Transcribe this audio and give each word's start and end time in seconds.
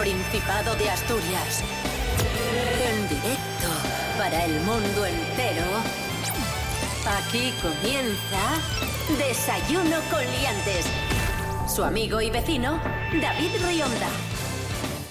Principado 0.00 0.74
de 0.76 0.88
Asturias. 0.88 1.62
En 2.90 3.02
directo 3.06 3.68
para 4.16 4.46
el 4.46 4.58
mundo 4.60 5.04
entero. 5.04 5.66
Aquí 7.06 7.52
comienza 7.60 9.18
Desayuno 9.18 9.96
con 10.10 10.20
Liantes. 10.20 10.86
Su 11.68 11.84
amigo 11.84 12.22
y 12.22 12.30
vecino, 12.30 12.80
David 13.20 13.50
Rionda. 13.62 14.08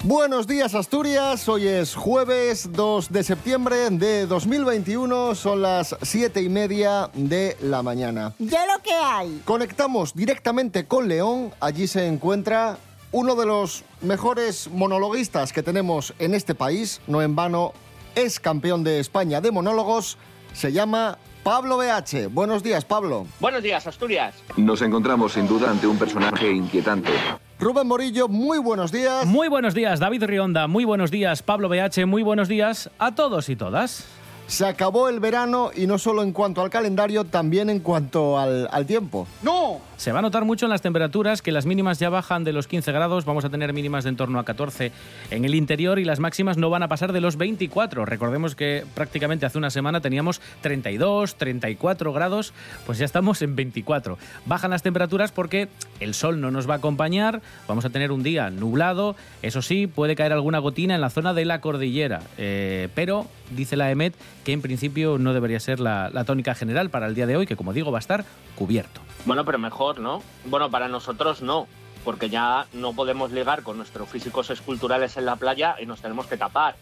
Buenos 0.02 0.48
días 0.48 0.74
Asturias, 0.74 1.48
hoy 1.48 1.68
es 1.68 1.94
jueves 1.94 2.70
2 2.72 3.12
de 3.12 3.22
septiembre 3.22 3.90
de 3.90 4.26
2021, 4.26 5.36
son 5.36 5.62
las 5.62 5.94
7 6.02 6.42
y 6.42 6.48
media 6.48 7.10
de 7.14 7.56
la 7.60 7.82
mañana. 7.84 8.34
Ya 8.40 8.66
lo 8.66 8.82
que 8.82 8.94
hay. 8.94 9.40
Conectamos 9.44 10.14
directamente 10.14 10.86
con 10.86 11.06
León, 11.06 11.52
allí 11.60 11.86
se 11.86 12.06
encuentra 12.08 12.78
uno 13.12 13.34
de 13.34 13.46
los 13.46 13.84
mejores 14.02 14.68
monologuistas 14.70 15.52
que 15.52 15.62
tenemos 15.62 16.14
en 16.18 16.34
este 16.34 16.54
país, 16.54 17.00
no 17.06 17.22
en 17.22 17.34
vano, 17.34 17.72
es 18.14 18.40
campeón 18.40 18.84
de 18.84 19.00
España 19.00 19.40
de 19.40 19.50
monólogos, 19.50 20.16
se 20.52 20.72
llama 20.72 21.18
Pablo 21.42 21.78
BH. 21.78 22.28
Buenos 22.30 22.62
días, 22.62 22.84
Pablo. 22.84 23.26
Buenos 23.40 23.62
días, 23.62 23.86
Asturias. 23.86 24.34
Nos 24.56 24.82
encontramos 24.82 25.32
sin 25.32 25.46
duda 25.46 25.70
ante 25.70 25.86
un 25.86 25.98
personaje 25.98 26.50
inquietante. 26.50 27.10
Rubén 27.58 27.86
Morillo, 27.86 28.28
muy 28.28 28.58
buenos 28.58 28.92
días. 28.92 29.26
Muy 29.26 29.48
buenos 29.48 29.74
días, 29.74 30.00
David 30.00 30.24
Rionda. 30.24 30.66
Muy 30.66 30.84
buenos 30.84 31.10
días, 31.10 31.42
Pablo 31.42 31.68
BH. 31.68 32.06
Muy 32.06 32.22
buenos 32.22 32.48
días 32.48 32.90
a 32.98 33.14
todos 33.14 33.48
y 33.48 33.56
todas. 33.56 34.06
Se 34.50 34.66
acabó 34.66 35.08
el 35.08 35.20
verano 35.20 35.70
y 35.76 35.86
no 35.86 35.96
solo 35.96 36.24
en 36.24 36.32
cuanto 36.32 36.60
al 36.60 36.70
calendario, 36.70 37.22
también 37.22 37.70
en 37.70 37.78
cuanto 37.78 38.36
al, 38.36 38.68
al 38.72 38.84
tiempo. 38.84 39.28
¡No! 39.44 39.80
Se 39.96 40.10
va 40.12 40.18
a 40.18 40.22
notar 40.22 40.44
mucho 40.44 40.66
en 40.66 40.70
las 40.70 40.82
temperaturas 40.82 41.40
que 41.40 41.52
las 41.52 41.66
mínimas 41.66 41.98
ya 41.98 42.08
bajan 42.08 42.42
de 42.42 42.52
los 42.52 42.66
15 42.66 42.90
grados, 42.90 43.26
vamos 43.26 43.44
a 43.44 43.50
tener 43.50 43.72
mínimas 43.72 44.02
de 44.02 44.10
en 44.10 44.16
torno 44.16 44.38
a 44.38 44.44
14 44.44 44.92
en 45.30 45.44
el 45.44 45.54
interior 45.54 45.98
y 45.98 46.04
las 46.04 46.20
máximas 46.20 46.56
no 46.56 46.68
van 46.68 46.82
a 46.82 46.88
pasar 46.88 47.12
de 47.12 47.20
los 47.20 47.36
24. 47.36 48.04
Recordemos 48.06 48.54
que 48.56 48.84
prácticamente 48.94 49.46
hace 49.46 49.58
una 49.58 49.70
semana 49.70 50.00
teníamos 50.00 50.40
32, 50.62 51.36
34 51.36 52.12
grados, 52.12 52.52
pues 52.86 52.98
ya 52.98 53.04
estamos 53.04 53.40
en 53.42 53.56
24. 53.56 54.18
Bajan 54.46 54.70
las 54.70 54.82
temperaturas 54.82 55.32
porque 55.32 55.68
el 56.00 56.14
sol 56.14 56.40
no 56.40 56.50
nos 56.50 56.68
va 56.68 56.74
a 56.74 56.78
acompañar, 56.78 57.40
vamos 57.68 57.84
a 57.84 57.90
tener 57.90 58.10
un 58.10 58.22
día 58.22 58.50
nublado, 58.50 59.16
eso 59.42 59.62
sí, 59.62 59.86
puede 59.86 60.16
caer 60.16 60.32
alguna 60.32 60.58
gotina 60.58 60.94
en 60.94 61.00
la 61.00 61.10
zona 61.10 61.32
de 61.34 61.44
la 61.44 61.60
cordillera, 61.60 62.22
eh, 62.36 62.88
pero 62.94 63.26
dice 63.50 63.76
la 63.76 63.90
EMET 63.90 64.14
que 64.50 64.54
en 64.54 64.62
principio 64.62 65.16
no 65.16 65.32
debería 65.32 65.60
ser 65.60 65.78
la, 65.78 66.10
la 66.10 66.24
tónica 66.24 66.56
general 66.56 66.90
para 66.90 67.06
el 67.06 67.14
día 67.14 67.28
de 67.28 67.36
hoy, 67.36 67.46
que 67.46 67.54
como 67.54 67.72
digo 67.72 67.92
va 67.92 67.98
a 67.98 68.00
estar 68.00 68.24
cubierto. 68.56 69.00
Bueno, 69.24 69.44
pero 69.44 69.58
mejor, 69.58 70.00
¿no? 70.00 70.24
Bueno, 70.44 70.68
para 70.72 70.88
nosotros 70.88 71.40
no, 71.40 71.68
porque 72.04 72.30
ya 72.30 72.66
no 72.72 72.92
podemos 72.92 73.30
ligar 73.30 73.62
con 73.62 73.76
nuestros 73.76 74.08
físicos 74.08 74.50
esculturales 74.50 75.16
en 75.16 75.26
la 75.26 75.36
playa 75.36 75.76
y 75.80 75.86
nos 75.86 76.00
tenemos 76.00 76.26
que 76.26 76.36
tapar. 76.36 76.74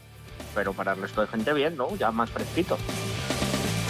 Pero 0.55 0.73
para 0.73 0.93
el 0.95 1.03
resto 1.03 1.21
de 1.21 1.27
gente 1.27 1.53
bien, 1.53 1.77
¿no? 1.77 1.95
Ya 1.97 2.11
más 2.11 2.31
fresquito. 2.31 2.79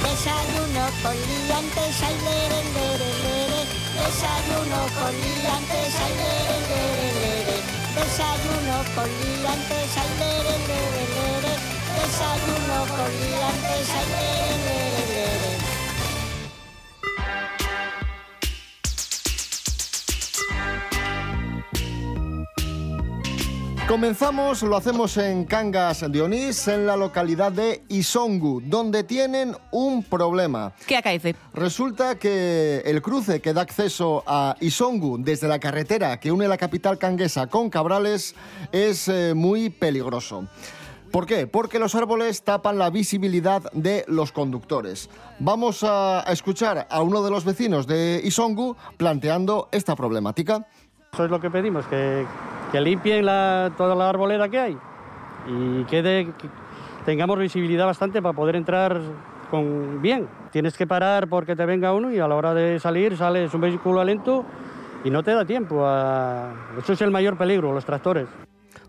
Desayuno 0.03 0.85
con 1.01 1.15
liantes, 1.15 2.03
ay, 2.03 2.17
lere, 2.27 2.61
lere, 2.75 3.11
lere. 3.23 3.61
Desayuno 3.95 4.81
con 4.99 5.13
liantes, 5.15 5.95
ay, 6.03 6.15
lere, 6.19 6.59
lere, 6.67 7.09
lere. 7.21 7.57
Desayuno 7.95 8.77
con 8.97 9.07
liantes, 9.07 9.97
ay, 9.97 10.11
lere, 10.19 10.59
lere, 10.67 11.05
lere. 11.15 11.28
Desayuno 12.09 12.87
con 12.89 13.11
liantes, 13.21 13.89
ay, 13.91 14.07
lere, 14.09 14.57
lere, 14.65 15.13
lere. 15.13 15.59
Comenzamos, 23.87 24.63
lo 24.63 24.77
hacemos 24.77 25.19
en 25.19 25.45
Cangas 25.45 26.11
de 26.11 26.23
Onís, 26.23 26.67
en 26.69 26.87
la 26.87 26.97
localidad 26.97 27.53
de 27.53 27.83
Isongu, 27.89 28.63
donde 28.65 29.05
tienen 29.05 29.55
un 29.71 30.03
problema. 30.03 30.73
¿Qué 30.87 30.97
acaece? 30.97 31.37
Resulta 31.53 32.19
que 32.19 32.83
el 32.87 33.03
cruce 33.03 33.43
que 33.43 33.53
da 33.53 33.61
acceso 33.61 34.25
a 34.27 34.57
Isongu 34.61 35.19
desde 35.19 35.47
la 35.47 35.59
carretera 35.59 36.19
que 36.19 36.33
une 36.33 36.49
la 36.49 36.57
capital 36.57 36.97
canguesa 36.97 37.49
con 37.49 37.69
Cabrales 37.69 38.35
es 38.73 39.09
eh, 39.09 39.35
muy 39.35 39.69
peligroso. 39.69 40.47
¿Por 41.13 41.27
qué? 41.27 41.47
Porque 41.47 41.79
los 41.79 41.95
árboles 41.95 42.43
tapan 42.45 42.79
la 42.79 42.91
visibilidad 42.91 43.63
de 43.73 44.05
los 44.09 44.31
conductores. 44.31 45.09
Vamos 45.39 45.83
a 45.83 46.23
escuchar 46.31 46.87
a 46.91 47.03
uno 47.03 47.23
de 47.23 47.31
los 47.31 47.45
vecinos 47.45 47.87
de 47.87 48.21
Isongu 48.23 48.77
planteando 48.97 49.69
esta 49.73 49.97
problemática. 49.97 50.67
Eso 51.13 51.25
es 51.25 51.31
lo 51.31 51.41
que 51.41 51.51
pedimos, 51.51 51.87
que, 51.87 52.27
que 52.71 52.81
limpien 52.81 53.25
la- 53.25 53.73
toda 53.77 53.95
la 53.95 54.11
arboleda 54.11 54.49
que 54.49 54.59
hay 54.59 54.79
y 55.49 55.85
quede, 55.85 56.27
que 56.39 56.49
tengamos 57.07 57.39
visibilidad 57.39 57.87
bastante 57.87 58.21
para 58.21 58.35
poder 58.37 58.57
entrar 58.57 59.01
con 59.51 60.03
bien. 60.03 60.29
Tienes 60.53 60.77
que 60.77 60.87
parar 60.87 61.29
porque 61.29 61.57
te 61.57 61.65
venga 61.65 61.95
uno 61.95 62.13
y 62.13 62.19
a 62.19 62.29
la 62.29 62.35
hora 62.35 62.53
de 62.53 62.79
salir 62.79 63.17
sales 63.17 63.55
un 63.55 63.63
vehículo 63.63 64.05
lento 64.05 64.45
y 65.05 65.11
no 65.11 65.23
te 65.23 65.33
da 65.33 65.47
tiempo. 65.47 65.87
A... 65.87 66.53
Eso 66.79 66.93
es 66.93 67.01
el 67.01 67.11
mayor 67.11 67.39
peligro, 67.39 67.73
los 67.73 67.87
tractores. 67.87 68.29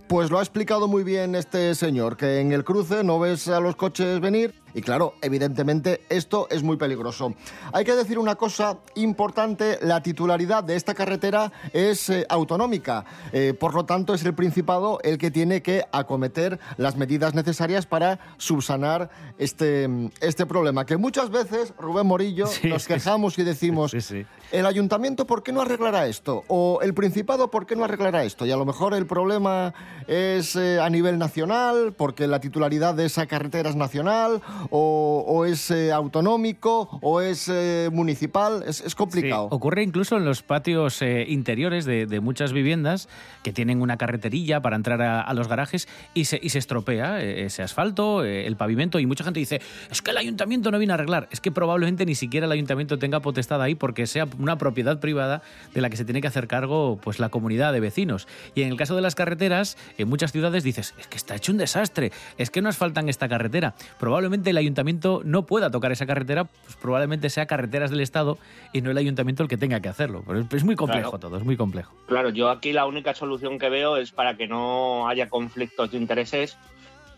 Pues 0.10 0.32
lo 0.32 0.40
ha 0.40 0.42
explicado 0.42 0.88
muy 0.88 1.04
bien 1.04 1.36
este 1.36 1.76
señor, 1.76 2.18
que 2.18 2.40
en 2.40 2.52
el 2.52 2.64
cruce 2.64 3.04
no 3.04 3.20
ves 3.20 3.48
a 3.48 3.60
los 3.60 3.76
coches 3.76 4.20
venir 4.20 4.56
y 4.74 4.82
claro, 4.82 5.16
evidentemente 5.22 6.02
esto 6.10 6.48
es 6.50 6.64
muy 6.64 6.78
peligroso. 6.78 7.34
Hay 7.74 7.86
que 7.86 7.96
decir 7.96 8.20
una 8.20 8.36
cosa 8.36 8.78
importante, 8.96 9.80
la 9.82 10.02
titularidad 10.02 10.64
de 10.64 10.76
esta 10.76 10.94
carretera 10.94 11.52
es 11.74 12.10
eh, 12.10 12.26
autonómica, 12.30 13.06
Eh, 13.32 13.54
por 13.54 13.74
lo 13.74 13.86
tanto 13.86 14.14
es 14.14 14.24
el 14.26 14.34
Principado 14.34 15.00
el 15.04 15.18
que 15.18 15.32
tiene 15.32 15.62
que 15.62 15.84
acometer 15.92 16.60
las 16.78 16.96
medidas 16.96 17.34
necesarias 17.34 17.86
para 17.86 18.20
subsanar 18.38 19.10
este, 19.38 19.88
este 20.22 20.46
problema, 20.46 20.86
que 20.86 20.98
muchas 20.98 21.30
veces, 21.30 21.74
Rubén 21.78 22.08
Morillo, 22.08 22.48
Sí, 22.48 22.68
nos 22.70 22.84
sí, 22.84 22.94
quejamos 22.94 23.38
y 23.38 23.44
decimos, 23.44 23.92
sí. 23.92 24.26
¿El 24.52 24.66
ayuntamiento 24.66 25.28
por 25.28 25.44
qué 25.44 25.52
no 25.52 25.62
arreglará 25.62 26.08
esto? 26.08 26.44
¿O 26.48 26.80
el 26.82 26.94
Principado 26.94 27.52
por 27.52 27.66
qué 27.68 27.76
no 27.76 27.84
arreglará 27.84 28.24
esto? 28.24 28.46
Y 28.48 28.52
a 28.52 28.58
lo 28.58 28.66
mejor 28.66 28.94
el 28.96 29.06
problema 29.06 29.74
es 30.08 30.56
eh, 30.56 30.80
a 30.82 30.90
nivel 30.90 31.20
nacional, 31.20 31.94
porque 31.96 32.26
la 32.28 32.40
titularidad 32.40 32.96
de 32.96 33.06
esa 33.06 33.28
carretera 33.28 33.70
es 33.70 33.76
nacional, 33.76 34.42
o, 34.70 35.46
es 35.46 35.72
eh, 35.72 35.92
autonómico, 35.92 37.00
o 37.02 37.22
es 37.22 37.48
eh, 37.50 37.90
municipal. 37.92 38.64
Es, 38.68 38.96
complicado. 38.96 39.48
Ocurre 39.52 39.84
incluso 39.84 40.18
en 40.18 40.26
los 40.26 40.44
patios 40.44 41.02
eh, 41.02 41.26
interiores 41.28 41.86
de, 41.86 42.20
muchas 42.20 42.52
viviendas 42.52 43.08
que 43.44 43.54
tienen 43.54 43.82
una 43.82 43.98
carreterilla 43.98 44.62
para 44.62 44.76
entrar 44.76 45.02
a, 45.02 45.34
los 45.34 45.48
garajes 45.48 45.88
y 46.14 46.26
se, 46.26 46.40
y 46.42 46.50
se 46.50 46.60
estropea 46.60 47.22
ese 47.22 47.64
asfalto, 47.64 48.24
el 48.24 48.58
pavimento 48.58 49.00
y 49.00 49.06
mucha 49.06 49.24
gente 49.24 49.40
dice, 49.40 49.62
es 49.90 50.02
que 50.02 50.12
el 50.12 50.18
ayuntamiento 50.18 50.72
no 50.72 50.78
viene 50.78 50.94
a 50.94 50.96
arreglar. 50.96 51.30
Es 51.32 51.40
que 51.40 51.52
probablemente 51.52 52.06
ni 52.06 52.16
siquiera 52.16 52.46
el 52.46 52.52
ayuntamiento 52.52 53.00
tenga 53.00 53.22
potestad 53.22 53.62
ahí 53.62 53.76
porque 53.76 54.06
sea 54.08 54.28
una 54.38 54.58
propiedad 54.58 55.00
privada 55.00 55.42
de 55.74 55.82
la 55.82 55.90
que 55.90 55.98
se 55.98 56.06
tiene 56.06 56.22
que 56.22 56.28
hacer 56.28 56.48
cargo 56.48 57.00
pues 57.02 57.20
la 57.20 57.30
comunidad 57.30 57.74
de 57.74 57.80
vecinos. 57.80 58.28
Y 58.56 58.64
en 58.64 58.70
el 58.70 58.78
caso 58.78 58.96
de 58.96 59.02
las 59.02 59.16
carreteras, 59.16 59.78
en 59.98 60.10
muchas 60.10 60.32
ciudades 60.32 60.64
dices, 60.64 60.94
es 61.00 61.08
que 61.08 61.18
está 61.18 61.36
hecho 61.36 61.52
un 61.52 61.58
desastre, 61.58 62.12
es 62.38 62.50
que 62.50 62.62
no 62.62 62.70
asfaltan 62.70 63.10
esta 63.10 63.28
carretera. 63.28 63.76
Probablemente 64.00 64.49
el 64.50 64.58
ayuntamiento 64.58 65.22
no 65.24 65.46
pueda 65.46 65.72
tocar 65.72 65.92
esa 65.92 66.06
carretera, 66.06 66.46
pues 66.46 66.76
probablemente 66.82 67.30
sea 67.30 67.46
carreteras 67.46 67.90
del 67.92 68.02
Estado 68.02 68.38
y 68.74 68.82
no 68.82 68.92
el 68.92 68.98
ayuntamiento 68.98 69.44
el 69.44 69.50
que 69.50 69.58
tenga 69.58 69.80
que 69.80 69.90
hacerlo. 69.90 70.24
Pero 70.28 70.40
es, 70.40 70.54
es 70.54 70.64
muy 70.64 70.76
complejo 70.76 71.12
Claro. 71.12 71.20
todo, 71.20 71.38
es 71.38 71.44
muy 71.44 71.58
complejo. 71.58 71.94
Claro, 72.08 72.30
yo 72.30 72.50
aquí 72.50 72.74
la 72.74 72.86
única 72.86 73.14
solución 73.14 73.60
que 73.60 73.70
veo 73.70 73.98
es 73.98 74.12
para 74.12 74.36
que 74.38 74.48
no 74.48 75.08
haya 75.08 75.30
conflictos 75.30 75.92
de 75.92 75.98
intereses, 75.98 76.58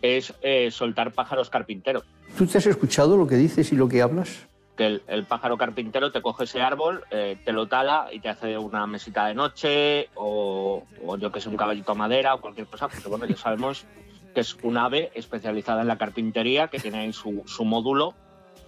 es 0.02 0.34
eh, 0.42 0.70
soltar 0.70 1.12
pájaros 1.12 1.48
carpinteros. 1.50 2.04
¿Tú 2.36 2.46
te 2.46 2.58
has 2.58 2.66
escuchado 2.66 3.16
lo 3.16 3.26
que 3.26 3.36
dices 3.36 3.72
y 3.72 3.76
lo 3.76 3.88
que 3.88 4.02
hablas? 4.02 4.48
Que 4.76 4.86
el, 4.86 5.02
el 5.06 5.24
pájaro 5.26 5.58
carpintero 5.58 6.10
te 6.10 6.22
coge 6.22 6.44
ese 6.44 6.62
árbol, 6.62 7.04
eh, 7.10 7.36
te 7.44 7.52
lo 7.52 7.68
tala 7.68 8.08
y 8.10 8.20
te 8.20 8.30
hace 8.30 8.56
una 8.56 8.86
mesita 8.86 9.26
de 9.26 9.34
noche 9.34 10.08
o, 10.14 10.82
o 11.06 11.16
yo 11.18 11.30
que 11.30 11.40
sé, 11.42 11.50
un 11.50 11.56
caballito 11.58 11.92
a 11.92 11.94
madera 11.94 12.34
o 12.34 12.40
cualquier 12.40 12.66
cosa, 12.66 12.88
porque 12.88 13.06
bueno, 13.08 13.26
ya 13.26 13.36
sabemos 13.36 13.84
que 14.32 14.40
es 14.40 14.56
un 14.62 14.78
ave 14.78 15.10
especializada 15.14 15.82
en 15.82 15.88
la 15.88 15.98
carpintería 15.98 16.68
que 16.68 16.78
tiene 16.78 16.98
ahí 16.98 17.12
su, 17.12 17.42
su 17.46 17.64
módulo 17.64 18.14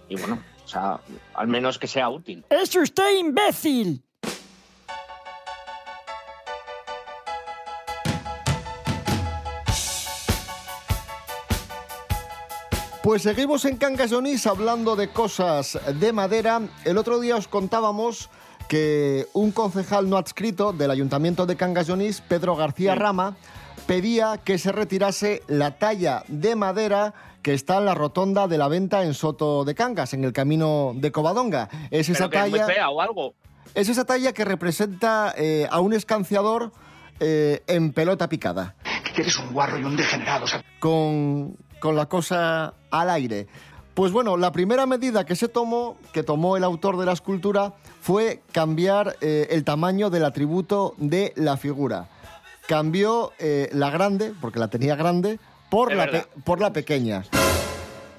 y 0.07 0.15
bueno, 0.15 0.41
o 0.63 0.67
sea, 0.67 0.99
al 1.33 1.47
menos 1.47 1.79
que 1.79 1.87
sea 1.87 2.09
útil. 2.09 2.45
¡Es 2.49 2.75
usted 2.75 3.17
imbécil! 3.17 4.03
Pues 13.05 13.21
seguimos 13.21 13.65
en 13.65 13.77
Onís 14.13 14.47
hablando 14.47 14.95
de 14.95 15.09
cosas 15.09 15.79
de 15.99 16.11
madera. 16.11 16.61
El 16.85 16.97
otro 16.97 17.19
día 17.19 17.35
os 17.35 17.47
contábamos 17.47 18.31
que 18.67 19.27
un 19.33 19.51
concejal 19.51 20.09
no 20.09 20.17
adscrito 20.17 20.73
del 20.73 20.89
Ayuntamiento 20.89 21.45
de 21.45 21.55
Cangas 21.55 21.87
Pedro 22.27 22.55
García 22.55 22.95
Rama, 22.95 23.35
pedía 23.85 24.37
que 24.43 24.57
se 24.57 24.71
retirase 24.71 25.41
la 25.47 25.77
talla 25.77 26.23
de 26.27 26.55
madera 26.55 27.13
que 27.41 27.53
está 27.53 27.77
en 27.77 27.85
la 27.85 27.93
rotonda 27.93 28.47
de 28.47 28.57
la 28.57 28.67
venta 28.67 29.03
en 29.03 29.13
Soto 29.13 29.63
de 29.65 29.75
Cangas, 29.75 30.13
en 30.13 30.23
el 30.23 30.33
camino 30.33 30.93
de 30.95 31.11
Covadonga. 31.11 31.69
Es 31.91 32.09
esa 32.09 32.27
Pero 32.27 32.31
que 32.31 32.37
es 32.45 32.49
muy 32.51 32.59
talla, 32.59 32.73
fea 32.73 32.89
o 32.89 33.01
algo. 33.01 33.35
es 33.75 33.87
esa 33.89 34.03
talla 34.05 34.33
que 34.33 34.43
representa 34.45 35.33
eh, 35.37 35.67
a 35.69 35.79
un 35.79 35.93
escanciador 35.93 36.71
eh, 37.19 37.63
en 37.67 37.93
pelota 37.93 38.27
picada. 38.27 38.75
que 39.15 39.21
eres 39.21 39.37
un 39.37 39.53
guarro 39.53 39.77
y 39.77 39.83
un 39.83 39.95
degenerado. 39.95 40.45
con, 40.79 41.55
con 41.79 41.95
la 41.95 42.07
cosa 42.07 42.73
al 42.89 43.09
aire. 43.11 43.47
Pues 43.93 44.11
bueno, 44.11 44.35
la 44.35 44.51
primera 44.51 44.85
medida 44.87 45.25
que 45.25 45.35
se 45.35 45.47
tomó, 45.47 45.95
que 46.11 46.23
tomó 46.23 46.57
el 46.57 46.63
autor 46.65 46.97
de 46.97 47.05
la 47.05 47.13
escultura, 47.13 47.75
fue 48.01 48.41
cambiar 48.51 49.15
eh, 49.21 49.47
el 49.51 49.63
tamaño 49.63 50.09
del 50.09 50.25
atributo 50.25 50.95
de 50.97 51.31
la 51.37 51.55
figura. 51.55 52.09
Cambió 52.67 53.31
eh, 53.39 53.69
la 53.73 53.89
grande, 53.91 54.33
porque 54.41 54.59
la 54.59 54.67
tenía 54.69 54.95
grande, 54.95 55.39
por, 55.69 55.91
Es 55.91 55.97
la, 55.97 56.07
pe- 56.09 56.25
por 56.43 56.59
la 56.59 56.73
pequeña. 56.73 57.23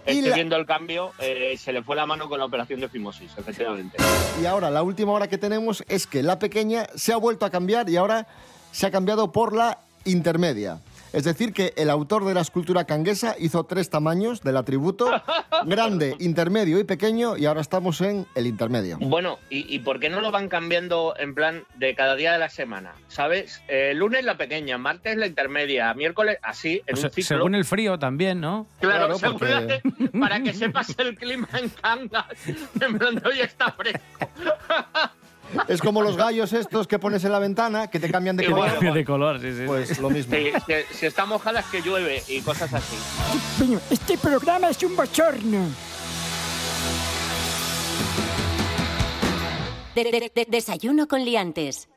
Y 0.06 0.10
Estoy 0.10 0.28
la- 0.30 0.34
viendo 0.36 0.54
el 0.56 0.66
cambio, 0.66 1.10
eh, 1.18 1.56
se 1.58 1.72
le 1.72 1.82
fue 1.82 1.96
la 1.96 2.06
mano 2.06 2.28
con 2.28 2.38
la 2.38 2.44
operación 2.44 2.78
de 2.80 2.88
fimosis, 2.88 3.32
efectivamente. 3.36 3.96
Y 4.40 4.46
ahora 4.46 4.70
la 4.70 4.84
última 4.84 5.10
hora 5.12 5.26
que 5.26 5.36
tenemos 5.38 5.82
es 5.88 6.06
que 6.06 6.22
la 6.22 6.38
pequeña 6.38 6.86
se 6.94 7.12
ha 7.12 7.16
vuelto 7.16 7.44
a 7.44 7.50
cambiar 7.50 7.90
y 7.90 7.96
ahora 7.96 8.26
se 8.70 8.86
ha 8.86 8.92
cambiado 8.92 9.32
por 9.32 9.52
la 9.56 9.78
intermedia. 10.04 10.78
Es 11.16 11.24
decir, 11.24 11.54
que 11.54 11.72
el 11.78 11.88
autor 11.88 12.26
de 12.26 12.34
la 12.34 12.42
escultura 12.42 12.84
canguesa 12.84 13.36
hizo 13.38 13.64
tres 13.64 13.88
tamaños 13.88 14.42
del 14.42 14.58
atributo, 14.58 15.10
grande, 15.64 16.14
intermedio 16.18 16.78
y 16.78 16.84
pequeño, 16.84 17.38
y 17.38 17.46
ahora 17.46 17.62
estamos 17.62 18.02
en 18.02 18.26
el 18.34 18.46
intermedio. 18.46 18.98
Bueno, 19.00 19.38
¿y, 19.48 19.74
y 19.74 19.78
por 19.78 19.98
qué 19.98 20.10
no 20.10 20.20
lo 20.20 20.30
van 20.30 20.50
cambiando 20.50 21.14
en 21.18 21.34
plan 21.34 21.64
de 21.76 21.94
cada 21.94 22.16
día 22.16 22.32
de 22.34 22.38
la 22.38 22.50
semana? 22.50 22.92
¿Sabes? 23.08 23.62
Eh, 23.68 23.94
lunes 23.94 24.26
la 24.26 24.36
pequeña, 24.36 24.76
martes 24.76 25.16
la 25.16 25.26
intermedia, 25.26 25.94
miércoles 25.94 26.36
así, 26.42 26.82
en 26.86 26.92
O 26.92 26.96
sea, 26.98 27.08
un 27.08 27.14
ciclo. 27.14 27.36
según 27.38 27.54
el 27.54 27.64
frío 27.64 27.98
también, 27.98 28.38
¿no? 28.38 28.66
Claro, 28.80 29.06
Claro, 29.06 29.18
según 29.18 29.38
porque- 29.38 29.80
la- 30.12 30.20
para 30.20 30.42
que 30.42 30.52
sepas 30.52 30.94
el 30.98 31.16
clima 31.16 31.48
en 31.54 31.70
Cangas. 31.70 32.26
En 32.78 32.98
plan, 32.98 33.22
hoy 33.24 33.40
está 33.40 33.72
fresco. 33.72 34.00
Es 35.68 35.80
como 35.80 36.02
los 36.02 36.16
gallos 36.16 36.52
estos 36.52 36.86
que 36.86 36.98
pones 36.98 37.24
en 37.24 37.32
la 37.32 37.38
ventana, 37.38 37.88
que 37.88 37.98
te 38.00 38.10
cambian 38.10 38.36
de 38.36 38.44
Igual. 38.44 38.76
color. 38.76 38.94
de 38.94 39.04
color, 39.04 39.40
sí, 39.40 39.52
sí. 39.56 39.62
Pues 39.66 39.98
lo 39.98 40.10
mismo. 40.10 40.34
Si, 40.34 40.50
si- 40.52 40.94
si 40.98 41.06
está 41.06 41.24
mojada 41.26 41.60
es 41.60 41.66
que 41.66 41.80
llueve 41.82 42.22
y 42.28 42.40
cosas 42.40 42.72
así. 42.74 42.96
Este 43.90 44.18
programa 44.18 44.68
es 44.70 44.82
un 44.82 44.96
bochorno. 44.96 45.66
De- 49.94 50.04
de- 50.04 50.32
de- 50.34 50.46
desayuno 50.50 51.08
con 51.08 51.24
liantes. 51.24 51.88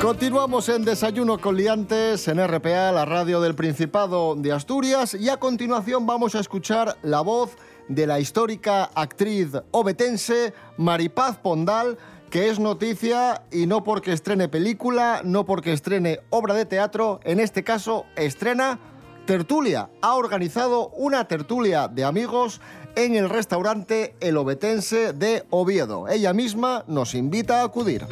Continuamos 0.00 0.68
en 0.68 0.84
Desayuno 0.84 1.38
con 1.38 1.56
Liantes 1.56 2.28
en 2.28 2.38
RPA, 2.38 2.92
la 2.92 3.04
radio 3.04 3.40
del 3.40 3.56
Principado 3.56 4.36
de 4.36 4.52
Asturias, 4.52 5.14
y 5.14 5.28
a 5.28 5.38
continuación 5.38 6.06
vamos 6.06 6.36
a 6.36 6.38
escuchar 6.40 6.96
la 7.02 7.20
voz 7.20 7.56
de 7.88 8.06
la 8.06 8.20
histórica 8.20 8.84
actriz 8.94 9.52
obetense 9.70 10.52
Maripaz 10.76 11.38
Pondal, 11.38 11.98
que 12.30 12.48
es 12.48 12.58
noticia 12.58 13.42
y 13.50 13.66
no 13.66 13.82
porque 13.82 14.12
estrene 14.12 14.48
película, 14.48 15.22
no 15.24 15.44
porque 15.44 15.72
estrene 15.72 16.20
obra 16.30 16.54
de 16.54 16.66
teatro, 16.66 17.20
en 17.24 17.40
este 17.40 17.64
caso 17.64 18.04
estrena 18.16 18.78
tertulia. 19.26 19.90
Ha 20.02 20.14
organizado 20.14 20.88
una 20.90 21.26
tertulia 21.26 21.88
de 21.88 22.04
amigos 22.04 22.60
en 22.96 23.14
el 23.14 23.28
restaurante 23.28 24.14
El 24.20 24.36
Obetense 24.36 25.12
de 25.12 25.44
Oviedo. 25.50 26.08
Ella 26.08 26.32
misma 26.32 26.84
nos 26.86 27.14
invita 27.14 27.60
a 27.60 27.64
acudir. 27.64 28.06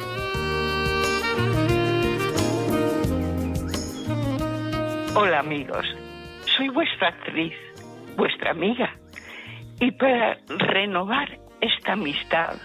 Hola 5.15 5.39
amigos, 5.39 5.85
soy 6.55 6.69
vuestra 6.69 7.07
actriz, 7.07 7.53
vuestra 8.15 8.51
amiga. 8.51 8.87
Y 9.79 9.91
para 9.91 10.37
renovar 10.47 11.37
esta 11.61 11.93
amistad, 11.93 12.55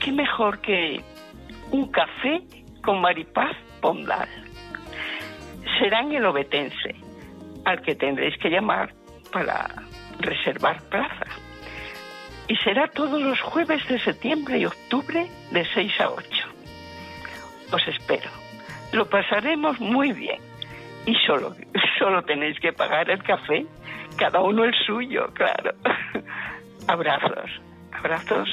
qué 0.00 0.10
mejor 0.10 0.60
que 0.60 1.00
un 1.70 1.90
café 1.90 2.42
con 2.82 3.00
Maripaz 3.00 3.56
Pondal. 3.80 4.28
Será 5.78 6.00
en 6.00 6.12
el 6.12 6.26
Obetense, 6.26 6.96
al 7.64 7.80
que 7.82 7.94
tendréis 7.94 8.36
que 8.38 8.50
llamar 8.50 8.92
para 9.32 9.68
reservar 10.18 10.82
plaza. 10.88 11.26
Y 12.48 12.56
será 12.56 12.88
todos 12.88 13.22
los 13.22 13.40
jueves 13.40 13.86
de 13.88 14.00
septiembre 14.00 14.58
y 14.58 14.66
octubre 14.66 15.26
de 15.52 15.64
6 15.64 16.00
a 16.00 16.10
8. 16.10 16.26
Os 17.72 17.88
espero. 17.88 18.30
Lo 18.92 19.08
pasaremos 19.08 19.80
muy 19.80 20.12
bien. 20.12 20.40
Y 21.06 21.14
solo, 21.26 21.54
solo 21.98 22.22
tenéis 22.22 22.58
que 22.60 22.72
pagar 22.72 23.10
el 23.10 23.22
café, 23.22 23.64
cada 24.16 24.40
uno 24.40 24.64
el 24.64 24.74
suyo, 24.86 25.28
claro. 25.34 25.74
Abrazos, 26.86 27.50
abrazos 27.92 28.48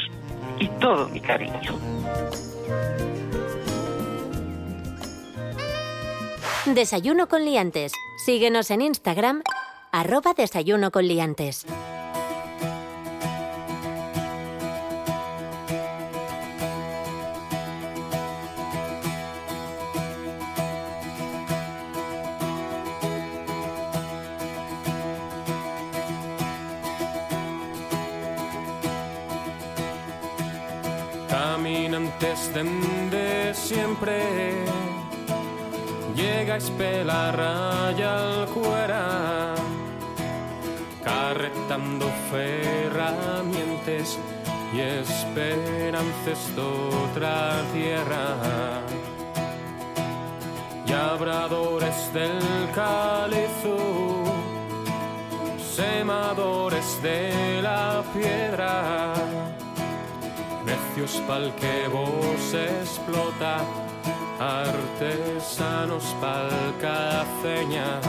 y 0.60 0.68
todo 0.80 1.10
mi 1.10 1.20
cariño. 1.20 1.78
Desayuno 6.66 7.28
con 7.28 7.46
liantes. 7.46 7.94
Síguenos 8.26 8.70
en 8.70 8.82
Instagram, 8.82 9.42
arroba 9.92 10.34
desayuno 10.34 10.92
con 10.92 11.08
liantes. 11.08 11.66
Pela 36.78 37.32
raya 37.32 38.18
al 38.18 38.46
cuera 38.48 39.56
Carretando 41.04 42.08
ferramientas 42.30 44.18
y 44.74 44.82
esperanzas 44.82 46.56
de 46.56 46.62
otra 46.62 47.62
tierra. 47.74 48.82
Y 50.86 50.92
abradores 50.92 52.14
del 52.14 52.40
calizo 52.76 53.78
Semadores 55.76 57.02
de 57.02 57.62
la 57.62 58.04
piedra 58.14 59.14
Necios 60.66 61.22
pa'l 61.28 61.54
que 61.56 61.88
vos 61.88 62.54
explota, 62.54 63.64
artesanos 64.40 66.16
pa'l 66.22 66.50
cafeña. 66.80 68.00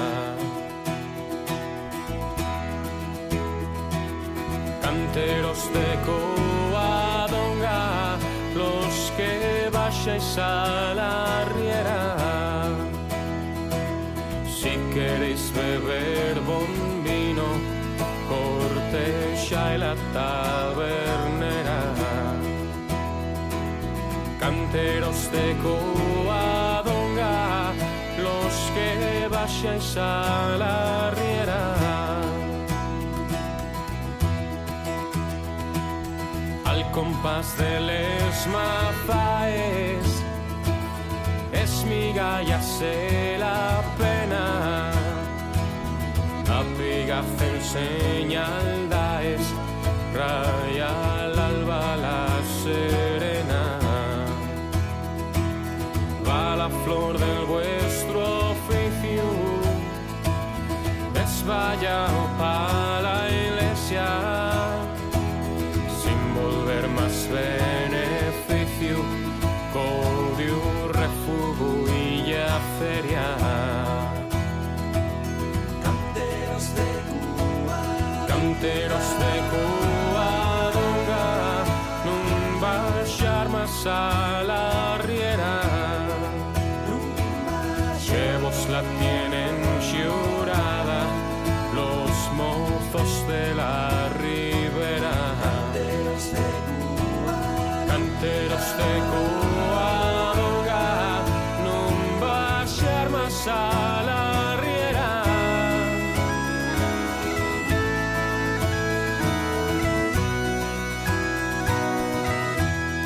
Canteros 4.81 5.63
de 5.75 5.89
Coadonga, 6.07 8.17
los 8.55 9.13
que 9.17 9.69
vayáis 9.73 10.39
a 10.39 10.95
la 10.95 11.45
riera. 11.57 12.69
Si 14.47 14.79
queréis 14.95 15.53
beber 15.53 16.39
buen 16.49 17.03
vino, 17.03 17.49
Cortesha 18.29 19.75
y 19.75 19.79
la 19.79 19.97
tabernera. 20.13 21.40
Canteros 24.73 25.33
de 25.33 25.57
Coadonga, 25.65 27.73
los 28.23 28.55
que 28.73 29.27
vayáis 29.29 29.97
a 29.97 30.57
la 30.59 31.11
riera. 31.11 31.75
Al 36.67 36.89
compás 36.93 37.59
de 37.59 37.81
les 37.81 38.47
mafaes, 38.47 40.23
es 41.53 41.85
mi 41.87 42.15
se 42.63 43.39
la 43.39 43.83
pena. 43.99 44.93
Apiga 46.61 47.25
señal 47.61 48.89
daes, 48.89 49.43
raya 50.15 51.10
desvaya 61.81 62.09
para 62.39 63.01
la 63.01 63.29
iglesia, 63.31 64.07
sin 66.03 66.35
volver 66.35 66.89
más 66.89 67.29
beneficio, 67.29 68.97
codio, 69.73 70.93
refugio 70.93 71.95
y 71.95 72.31
ya 72.31 72.61
feria. 72.79 73.37
Canteros 78.29 79.09
de 79.19 79.33
Coadonga 79.51 81.29
Non 82.05 82.61
baixar 82.61 83.49
máis 83.49 83.87
a 83.87 84.43
la 84.47 84.50
riera 84.50 84.50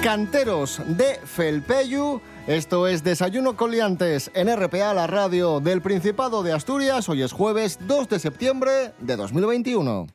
Canteros 0.05 0.83
de 0.87 1.19
Felpeyu. 1.25 2.21
Esto 2.47 2.87
es 2.87 3.03
Desayuno 3.03 3.57
con 3.57 3.71
Liantes 3.71 4.31
en 4.35 4.55
RPA, 4.55 4.93
la 4.93 5.07
radio 5.07 5.61
del 5.61 5.81
Principado 5.81 6.43
de 6.43 6.53
Asturias. 6.53 7.09
Hoy 7.09 7.23
es 7.23 7.33
jueves 7.33 7.79
2 7.87 8.11
de 8.11 8.19
septiembre 8.19 8.93
de 8.99 9.17
2021. 9.17 10.07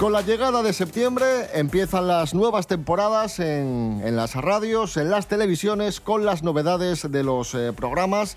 Con 0.00 0.12
la 0.12 0.22
llegada 0.22 0.64
de 0.64 0.72
septiembre 0.72 1.26
empiezan 1.54 2.08
las 2.08 2.34
nuevas 2.34 2.66
temporadas 2.66 3.38
en, 3.38 4.02
las 4.16 4.34
radios, 4.34 4.96
en 4.96 5.10
las 5.10 5.28
televisiones, 5.28 6.00
con 6.00 6.26
las 6.26 6.42
novedades 6.42 7.08
de 7.08 7.22
los 7.22 7.54
eh, 7.54 7.72
programas. 7.72 8.36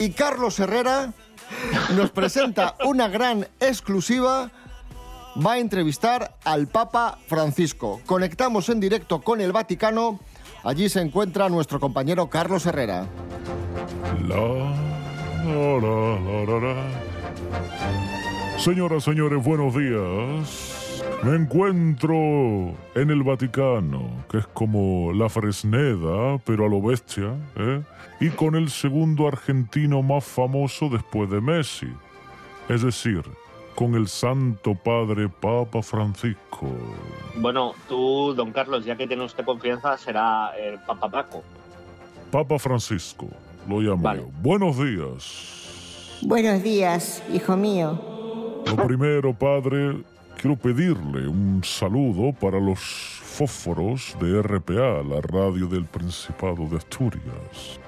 Y 0.00 0.10
Carlos 0.10 0.58
Herrera 0.58 1.12
nos 1.96 2.10
presenta 2.10 2.76
una 2.84 3.08
gran 3.08 3.46
exclusiva. 3.60 4.50
Va 5.44 5.54
a 5.54 5.58
entrevistar 5.58 6.36
al 6.44 6.68
Papa 6.68 7.18
Francisco. 7.26 8.00
Conectamos 8.06 8.68
en 8.68 8.78
directo 8.80 9.20
con 9.20 9.40
el 9.40 9.52
Vaticano. 9.52 10.20
Allí 10.62 10.88
se 10.88 11.00
encuentra 11.00 11.48
nuestro 11.48 11.80
compañero 11.80 12.30
Carlos 12.30 12.64
Herrera. 12.66 13.06
Señoras, 18.58 19.04
señores, 19.04 19.44
buenos 19.44 19.74
días. 19.74 20.83
Me 21.22 21.36
encuentro 21.36 22.14
en 22.94 23.10
el 23.10 23.22
Vaticano, 23.22 24.24
que 24.30 24.38
es 24.38 24.46
como 24.48 25.12
la 25.14 25.28
Fresneda, 25.28 26.38
pero 26.44 26.66
a 26.66 26.68
lo 26.68 26.82
bestia, 26.82 27.34
¿eh? 27.56 27.82
y 28.20 28.28
con 28.28 28.54
el 28.54 28.68
segundo 28.68 29.26
argentino 29.26 30.02
más 30.02 30.24
famoso 30.24 30.88
después 30.90 31.30
de 31.30 31.40
Messi. 31.40 31.88
Es 32.68 32.82
decir, 32.82 33.22
con 33.74 33.94
el 33.94 34.08
Santo 34.08 34.74
Padre 34.74 35.28
Papa 35.28 35.82
Francisco. 35.82 36.68
Bueno, 37.36 37.72
tú, 37.88 38.34
don 38.34 38.52
Carlos, 38.52 38.84
ya 38.84 38.96
que 38.96 39.06
tiene 39.06 39.24
usted 39.24 39.44
confianza, 39.44 39.96
será 39.96 40.52
el 40.58 40.78
Papa 40.80 41.08
Paco. 41.10 41.42
Papa 42.30 42.58
Francisco, 42.58 43.28
lo 43.68 43.80
llamo 43.80 44.02
Vale. 44.02 44.20
yo. 44.20 44.28
Buenos 44.42 44.78
días. 44.78 46.20
Buenos 46.22 46.62
días, 46.62 47.22
hijo 47.32 47.56
mío. 47.56 48.62
Lo 48.66 48.86
primero, 48.86 49.34
padre, 49.34 50.02
quiero 50.40 50.56
pedirle 50.56 51.28
un 51.28 51.62
saludo 51.64 52.32
para 52.32 52.60
los 52.60 52.80
fósforos 52.80 54.16
de 54.20 54.42
RPA, 54.42 55.02
la 55.02 55.20
radio 55.20 55.66
del 55.66 55.84
Principado 55.86 56.66
de 56.68 56.76
Asturias. 56.76 57.80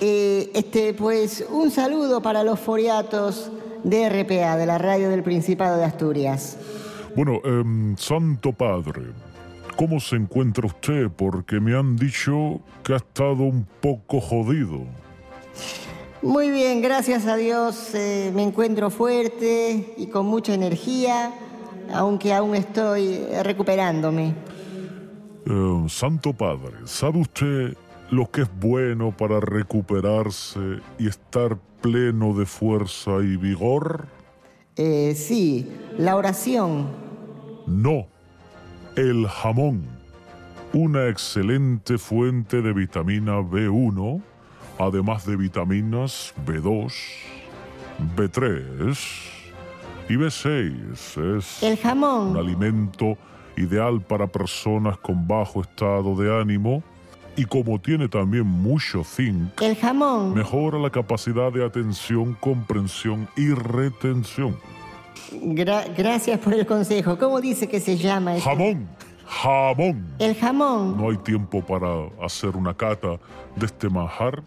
Eh, 0.00 0.50
este, 0.54 0.94
pues, 0.94 1.44
un 1.48 1.70
saludo 1.70 2.20
para 2.20 2.42
los 2.42 2.58
foriatos 2.58 3.50
de 3.84 4.08
RPA, 4.08 4.56
de 4.56 4.66
la 4.66 4.78
radio 4.78 5.10
del 5.10 5.22
Principado 5.22 5.76
de 5.76 5.84
Asturias. 5.84 6.56
Bueno, 7.14 7.40
em, 7.44 7.96
Santo 7.96 8.52
Padre, 8.52 9.02
¿cómo 9.76 10.00
se 10.00 10.16
encuentra 10.16 10.66
usted? 10.66 11.08
Porque 11.08 11.60
me 11.60 11.76
han 11.76 11.96
dicho 11.96 12.60
que 12.82 12.94
ha 12.94 12.96
estado 12.96 13.44
un 13.44 13.66
poco 13.80 14.20
jodido. 14.20 14.80
Muy 16.22 16.50
bien, 16.50 16.82
gracias 16.82 17.26
a 17.26 17.36
Dios 17.36 17.94
eh, 17.94 18.30
me 18.32 18.44
encuentro 18.44 18.90
fuerte 18.90 19.92
y 19.96 20.06
con 20.06 20.26
mucha 20.26 20.54
energía, 20.54 21.32
aunque 21.92 22.32
aún 22.32 22.54
estoy 22.54 23.24
recuperándome. 23.42 24.34
Eh, 25.46 25.84
Santo 25.88 26.32
Padre, 26.32 26.74
¿sabe 26.84 27.20
usted 27.20 27.76
lo 28.10 28.30
que 28.30 28.42
es 28.42 28.50
bueno 28.60 29.10
para 29.16 29.40
recuperarse 29.40 30.80
y 30.98 31.08
estar 31.08 31.56
pleno 31.80 32.34
de 32.34 32.46
fuerza 32.46 33.18
y 33.22 33.36
vigor? 33.36 34.06
Eh, 34.76 35.14
sí, 35.16 35.68
la 35.98 36.16
oración. 36.16 36.86
No, 37.66 38.06
el 38.96 39.26
jamón, 39.26 39.82
una 40.72 41.08
excelente 41.08 41.98
fuente 41.98 42.62
de 42.62 42.72
vitamina 42.72 43.40
B1, 43.40 44.22
además 44.78 45.26
de 45.26 45.36
vitaminas 45.36 46.34
B2, 46.46 46.92
B3 48.16 49.41
y 50.08 50.14
B6. 50.14 51.36
Es 51.38 51.62
El 51.62 51.72
un 51.72 51.76
jamón. 51.78 52.36
alimento 52.36 53.16
ideal 53.56 54.00
para 54.00 54.26
personas 54.26 54.96
con 54.98 55.26
bajo 55.26 55.60
estado 55.62 56.14
de 56.16 56.40
ánimo 56.40 56.82
y 57.36 57.44
como 57.44 57.78
tiene 57.80 58.08
también 58.08 58.44
mucho 58.46 59.04
zinc, 59.04 59.60
El 59.62 59.76
jamón. 59.76 60.34
mejora 60.34 60.78
la 60.78 60.90
capacidad 60.90 61.50
de 61.52 61.64
atención, 61.64 62.34
comprensión 62.40 63.28
y 63.36 63.50
retención. 63.54 64.56
Gra- 65.32 65.86
gracias 65.96 66.38
por 66.40 66.52
el 66.52 66.66
consejo. 66.66 67.16
¿Cómo 67.18 67.40
dice 67.40 67.68
que 67.68 67.80
se 67.80 67.96
llama? 67.96 68.36
este? 68.36 68.48
Jamón, 68.50 68.86
jamón. 69.26 70.06
El 70.18 70.34
jamón. 70.34 70.96
No 70.98 71.08
hay 71.10 71.16
tiempo 71.18 71.62
para 71.64 71.88
hacer 72.22 72.50
una 72.54 72.74
cata 72.74 73.18
de 73.56 73.64
este 73.66 73.88
manjar, 73.88 74.42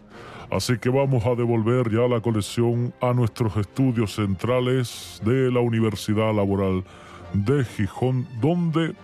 así 0.50 0.78
que 0.78 0.88
vamos 0.88 1.24
a 1.26 1.34
devolver 1.34 1.90
ya 1.90 2.08
la 2.08 2.20
colección 2.20 2.92
a 3.00 3.12
nuestros 3.12 3.56
estudios 3.56 4.14
centrales 4.14 5.20
de 5.24 5.50
la 5.50 5.60
Universidad 5.60 6.34
Laboral 6.34 6.84
de 7.32 7.64
Gijón, 7.64 8.26
donde 8.40 8.94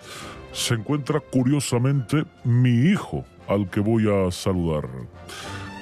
se 0.53 0.75
encuentra 0.75 1.21
curiosamente 1.21 2.25
mi 2.45 2.91
hijo, 2.91 3.25
al 3.49 3.69
que 3.71 3.81
voy 3.81 4.09
a 4.09 4.31
saludar. 4.31 4.89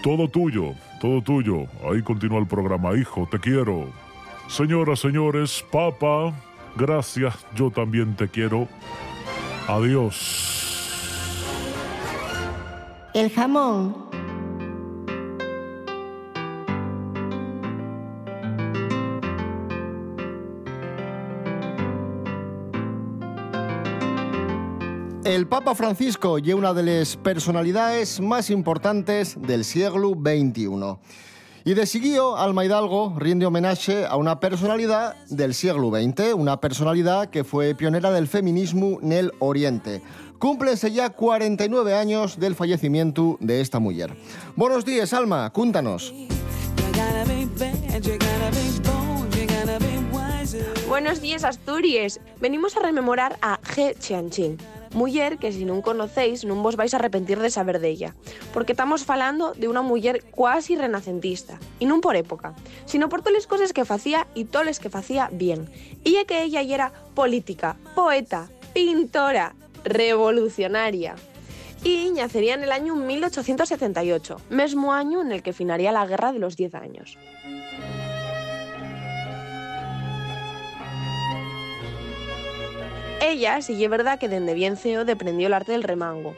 Todo 0.02 0.29
tuyo, 0.29 0.75
todo 1.00 1.23
tuyo. 1.23 1.67
Ahí 1.90 2.02
continúa 2.02 2.38
el 2.38 2.47
programa, 2.47 2.97
hijo, 2.97 3.29
te 3.31 3.38
quiero. 3.38 3.88
Señoras, 4.49 5.00
señores, 5.00 5.64
papá, 5.71 6.33
gracias, 6.76 7.35
yo 7.55 7.71
también 7.71 8.14
te 8.17 8.29
quiero. 8.29 8.67
Adiós. 9.69 10.59
El 13.14 13.31
jamón. 13.31 14.10
El 25.31 25.47
Papa 25.47 25.77
Francisco 25.77 26.41
y 26.41 26.53
una 26.53 26.75
de 26.75 26.83
las 26.83 27.17
personalidades 27.17 28.21
más 28.21 28.51
importantes 28.51 29.41
del 29.41 29.65
siglo 29.65 30.11
XXI. 30.11 30.97
Y 31.65 31.75
de 31.75 31.87
seguido, 31.87 32.37
Alma 32.37 32.65
Hidalgo 32.65 33.15
rinde 33.17 33.47
homenaje 33.47 34.07
a 34.07 34.17
una 34.17 34.41
personalidad 34.41 35.15
del 35.29 35.55
siglo 35.55 35.93
XX, 35.93 36.35
una 36.35 36.61
personalidad 36.61 37.31
que 37.31 37.45
fue 37.45 37.77
pionera 37.77 38.11
del 38.11 38.27
feminismo 38.27 38.99
en 39.03 39.13
el 39.13 39.33
Oriente. 39.39 40.03
Cúmplense 40.41 40.91
ya 40.91 41.11
49 41.11 41.95
años 41.95 42.41
del 42.41 42.57
fallecimiento 42.57 43.37
de 43.39 43.61
esta 43.61 43.79
mujer. 43.79 44.13
Buenos 44.57 44.85
días, 44.85 45.13
Alma, 45.13 45.49
cúntanos. 45.51 46.13
Buenos 50.88 51.21
días, 51.21 51.45
Asturias. 51.45 52.21
Venimos 52.40 52.76
a 52.76 52.80
rememorar 52.80 53.38
a 53.40 53.61
Ge 53.62 53.95
Qianqing, 53.95 54.59
muller 54.95 55.38
que 55.38 55.52
si 55.52 55.62
non 55.62 55.78
conocéis 55.78 56.42
non 56.42 56.66
vos 56.66 56.75
vais 56.75 56.90
a 56.90 56.99
arrepentir 56.99 57.38
de 57.38 57.54
saber 57.54 57.78
della, 57.78 58.19
porque 58.50 58.75
estamos 58.75 59.07
falando 59.07 59.54
de 59.54 59.71
unha 59.71 59.87
muller 59.87 60.26
cuasi 60.35 60.75
renacentista, 60.75 61.62
e 61.78 61.87
non 61.87 62.02
por 62.02 62.19
época, 62.19 62.59
sino 62.83 63.07
por 63.07 63.23
as 63.23 63.47
cosas 63.47 63.71
que 63.71 63.87
facía 63.87 64.26
e 64.35 64.42
as 64.50 64.83
que 64.83 64.90
facía 64.90 65.30
bien. 65.30 65.71
E 66.02 66.19
é 66.19 66.26
que 66.26 66.42
ella 66.42 66.66
era 66.66 66.90
política, 67.14 67.78
poeta, 67.95 68.50
pintora, 68.75 69.54
revolucionaria. 69.87 71.14
Y 71.87 72.11
nacería 72.11 72.59
en 72.59 72.64
el 72.66 72.73
año 72.73 72.97
1878, 72.97 74.37
mismo 74.50 74.92
año 74.92 75.23
en 75.23 75.33
el 75.33 75.42
que 75.42 75.54
finaría 75.54 75.95
la 75.95 76.04
Guerra 76.04 76.33
de 76.33 76.42
los 76.42 76.57
Diez 76.57 76.75
Años. 76.75 77.16
Ella, 83.21 83.61
sí 83.61 83.85
es 83.85 83.91
verdad 83.91 84.19
que 84.19 84.29
desde 84.29 84.55
bien 84.55 84.79
CEO 84.79 85.05
deprendió 85.05 85.47
el 85.47 85.53
arte 85.53 85.73
del 85.73 85.83
remango. 85.83 86.35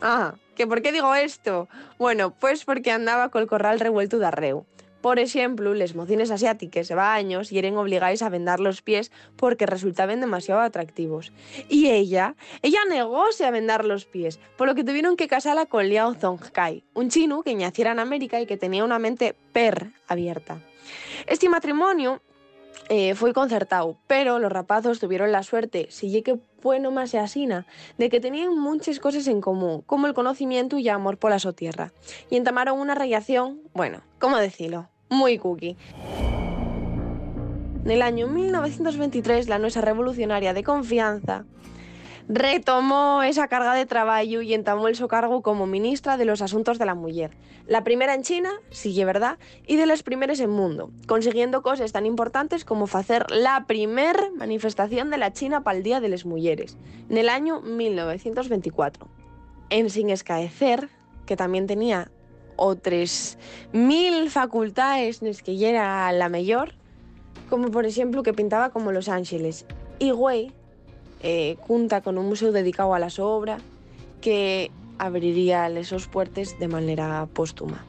Ah, 0.00 0.34
¿que 0.56 0.66
por 0.66 0.82
qué 0.82 0.90
digo 0.90 1.14
esto? 1.14 1.68
Bueno, 1.96 2.34
pues 2.34 2.64
porque 2.64 2.90
andaba 2.90 3.28
col 3.28 3.46
corral 3.46 3.78
revuelto 3.78 4.18
de 4.18 4.26
arreu. 4.26 4.66
Por 5.00 5.20
ejemplo, 5.20 5.74
les 5.74 5.94
mocines 5.94 6.32
asiáticas 6.32 6.88
de 6.88 6.94
años 6.94 7.52
y 7.52 7.58
eran 7.58 7.76
obligados 7.76 8.22
a 8.22 8.30
vendar 8.30 8.58
los 8.58 8.82
pies 8.82 9.12
porque 9.36 9.66
resultaban 9.66 10.20
demasiado 10.20 10.60
atractivos. 10.60 11.32
Y 11.68 11.90
ella, 11.90 12.34
ella 12.62 12.80
negóse 12.88 13.44
a 13.44 13.50
vendar 13.50 13.84
los 13.84 14.04
pies, 14.04 14.40
por 14.56 14.66
lo 14.66 14.74
que 14.74 14.82
tuvieron 14.82 15.16
que 15.16 15.28
casarla 15.28 15.66
con 15.66 15.88
Liao 15.88 16.14
Zongkai, 16.14 16.82
un 16.94 17.10
chino 17.10 17.42
que 17.42 17.54
naciera 17.54 17.92
en 17.92 18.00
América 18.00 18.40
y 18.40 18.46
que 18.46 18.56
tenía 18.56 18.82
una 18.82 18.98
mente 18.98 19.36
per 19.52 19.92
abierta. 20.08 20.58
Este 21.26 21.48
matrimonio 21.48 22.22
eh, 22.88 23.14
concertado, 23.34 23.96
pero 24.06 24.38
los 24.38 24.52
rapazos 24.52 25.00
tuvieron 25.00 25.32
la 25.32 25.42
suerte, 25.42 25.86
si 25.90 26.10
lle 26.10 26.22
que 26.22 26.38
bueno 26.62 26.90
más 26.90 27.10
se 27.10 27.18
asina, 27.18 27.66
de 27.98 28.08
que 28.08 28.20
tenían 28.20 28.58
muchas 28.58 28.98
cosas 29.00 29.26
en 29.26 29.40
común, 29.40 29.82
como 29.86 30.06
el 30.06 30.14
conocimiento 30.14 30.78
y 30.78 30.88
amor 30.88 31.18
por 31.18 31.30
la 31.30 31.38
so 31.38 31.52
tierra, 31.52 31.92
y 32.30 32.36
entamaron 32.36 32.78
una 32.78 32.94
relación, 32.94 33.60
bueno, 33.74 34.02
¿cómo 34.18 34.38
decirlo? 34.38 34.88
Muy 35.08 35.38
cookie. 35.38 35.76
En 37.84 37.90
el 37.90 38.00
año 38.00 38.28
1923, 38.28 39.48
la 39.48 39.58
nuestra 39.58 39.82
revolucionaria 39.82 40.54
de 40.54 40.64
confianza 40.64 41.44
retomó 42.28 43.22
esa 43.22 43.48
carga 43.48 43.74
de 43.74 43.86
trabajo 43.86 44.42
y 44.42 44.54
entamó 44.54 44.88
el 44.88 44.96
su 44.96 45.08
cargo 45.08 45.42
como 45.42 45.66
ministra 45.66 46.16
de 46.16 46.24
los 46.24 46.42
Asuntos 46.42 46.78
de 46.78 46.86
la 46.86 46.94
Mujer. 46.94 47.36
La 47.66 47.84
primera 47.84 48.14
en 48.14 48.22
China, 48.22 48.50
es 48.70 49.04
verdad, 49.04 49.38
y 49.66 49.76
de 49.76 49.86
las 49.86 50.02
primeras 50.02 50.40
en 50.40 50.50
mundo, 50.50 50.90
consiguiendo 51.06 51.62
cosas 51.62 51.92
tan 51.92 52.06
importantes 52.06 52.64
como 52.64 52.86
hacer 52.92 53.30
la 53.30 53.66
primer 53.66 54.32
manifestación 54.32 55.10
de 55.10 55.18
la 55.18 55.32
China 55.32 55.62
para 55.62 55.76
el 55.76 55.84
Día 55.84 56.00
de 56.00 56.08
las 56.08 56.24
Mujeres, 56.24 56.76
en 57.08 57.18
el 57.18 57.28
año 57.28 57.60
1924. 57.60 59.08
En 59.70 59.90
sin 59.90 60.10
escaecer, 60.10 60.88
que 61.26 61.36
también 61.36 61.66
tenía 61.66 62.10
otras 62.56 63.38
mil 63.72 64.30
facultades 64.30 65.22
en 65.22 65.28
las 65.28 65.42
que 65.42 65.68
era 65.68 66.10
la 66.12 66.28
mayor, 66.28 66.74
como 67.50 67.70
por 67.70 67.84
ejemplo 67.86 68.22
que 68.22 68.32
pintaba 68.32 68.70
como 68.70 68.92
Los 68.92 69.08
Ángeles. 69.08 69.66
Y 69.98 70.10
güey, 70.10 70.52
eh, 71.26 71.56
con 72.02 72.18
un 72.18 72.26
museo 72.26 72.52
dedicado 72.52 72.94
a 72.94 72.98
la 72.98 73.08
su 73.08 73.24
obra 73.24 73.56
que 74.20 74.70
abriría 74.98 75.68
esos 75.68 76.06
puertos 76.06 76.58
de 76.58 76.68
manera 76.68 77.26
póstuma. 77.32 77.82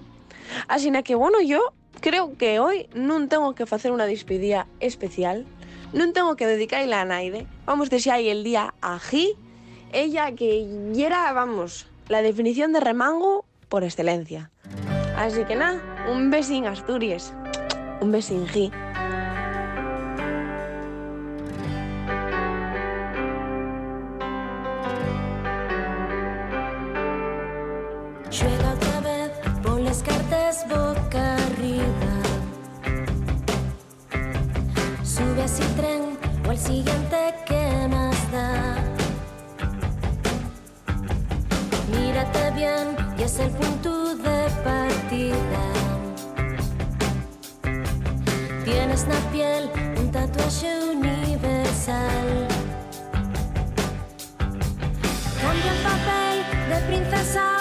Así 0.69 0.89
que 1.03 1.15
bueno, 1.15 1.41
yo 1.41 1.73
creo 1.99 2.37
que 2.37 2.59
hoy 2.59 2.87
no 2.95 3.27
tengo 3.27 3.53
que 3.53 3.63
hacer 3.63 3.91
una 3.91 4.05
despedida 4.05 4.67
especial, 4.79 5.45
no 5.91 6.13
tengo 6.13 6.37
que 6.37 6.47
dedicarla 6.47 7.01
a 7.01 7.05
nadie. 7.05 7.45
Vamos 7.65 7.91
a 7.91 8.13
ahí 8.13 8.29
el 8.29 8.45
día 8.45 8.73
ají, 8.79 9.35
ella 9.91 10.31
que 10.31 10.65
era, 10.95 11.33
vamos, 11.33 11.87
la 12.07 12.21
definición 12.21 12.71
de 12.71 12.79
remango 12.79 13.43
por 13.67 13.83
excelencia. 13.83 14.49
Así 15.17 15.43
que 15.43 15.57
nada, 15.57 15.81
un 16.09 16.31
besín 16.31 16.67
Asturias, 16.67 17.33
un 17.99 18.13
besín 18.13 18.47
G. 18.47 18.71
o 36.47 36.51
al 36.51 36.57
siguiente 36.57 37.33
que 37.45 37.87
más 37.89 38.31
da. 38.31 38.75
Mírate 41.91 42.51
bien 42.51 42.95
y 43.17 43.23
es 43.23 43.39
el 43.39 43.49
punto 43.51 44.15
de 44.15 44.49
partida. 44.63 45.63
Tienes 48.63 49.07
la 49.07 49.19
piel 49.31 49.69
un 49.97 50.11
tatuaje 50.11 50.71
universal. 50.91 52.47
Cambia 55.41 55.71
el 55.71 55.81
papel 55.83 56.35
de 56.69 56.77
princesa 56.87 57.54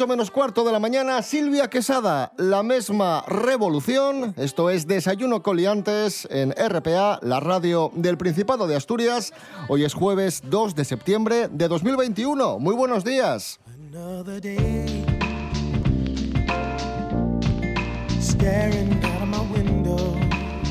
8 0.00 0.06
menos 0.06 0.30
cuarto 0.30 0.64
de 0.64 0.72
la 0.72 0.78
mañana, 0.78 1.20
Silvia 1.20 1.68
Quesada, 1.68 2.32
la 2.38 2.62
misma 2.62 3.22
revolución. 3.26 4.32
Esto 4.38 4.70
es 4.70 4.86
Desayuno 4.86 5.42
Coliantes 5.42 6.26
en 6.30 6.52
RPA, 6.52 7.18
la 7.20 7.38
radio 7.38 7.92
del 7.94 8.16
Principado 8.16 8.66
de 8.66 8.76
Asturias. 8.76 9.34
Hoy 9.68 9.84
es 9.84 9.92
jueves 9.92 10.40
2 10.46 10.74
de 10.74 10.86
septiembre 10.86 11.48
de 11.48 11.68
2021. 11.68 12.58
Muy 12.60 12.74
buenos 12.74 13.04
días. 13.04 13.60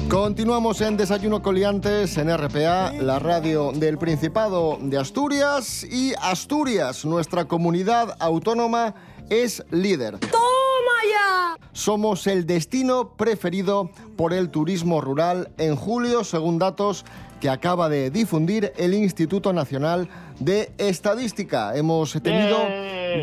Continuamos 0.10 0.82
en 0.82 0.98
Desayuno 0.98 1.44
Coliantes 1.44 2.18
en 2.18 2.36
RPA, 2.36 2.94
la 2.94 3.20
radio 3.20 3.72
del 3.74 4.00
Principado 4.00 4.80
de 4.82 4.98
Asturias. 4.98 5.84
Y 5.84 6.14
Asturias, 6.20 7.06
nuestra 7.06 7.46
comunidad 7.46 8.18
autónoma, 8.20 8.96
es 9.30 9.64
líder. 9.72 10.20
¡Toma 10.20 11.00
ya! 11.12 11.58
Somos 11.72 12.28
el 12.28 12.46
destino 12.46 13.16
preferido 13.16 13.92
por 14.18 14.34
el 14.34 14.50
turismo 14.50 15.02
rural 15.02 15.52
en 15.58 15.76
julio, 15.76 16.24
según 16.24 16.60
datos 16.60 17.06
que 17.40 17.50
acaba 17.50 17.90
de 17.90 18.10
difundir 18.12 18.74
el 18.78 18.94
Instituto 18.94 19.54
Nacional 19.54 20.10
de 20.40 20.72
Estadística. 20.78 21.76
Hemos 21.76 22.14
tenido 22.22 22.58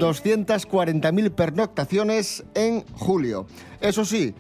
240.000 0.01 1.31
pernoctaciones 1.33 2.45
en 2.55 2.85
julio. 2.95 3.47
Eso 3.81 4.05
sí, 4.05 4.35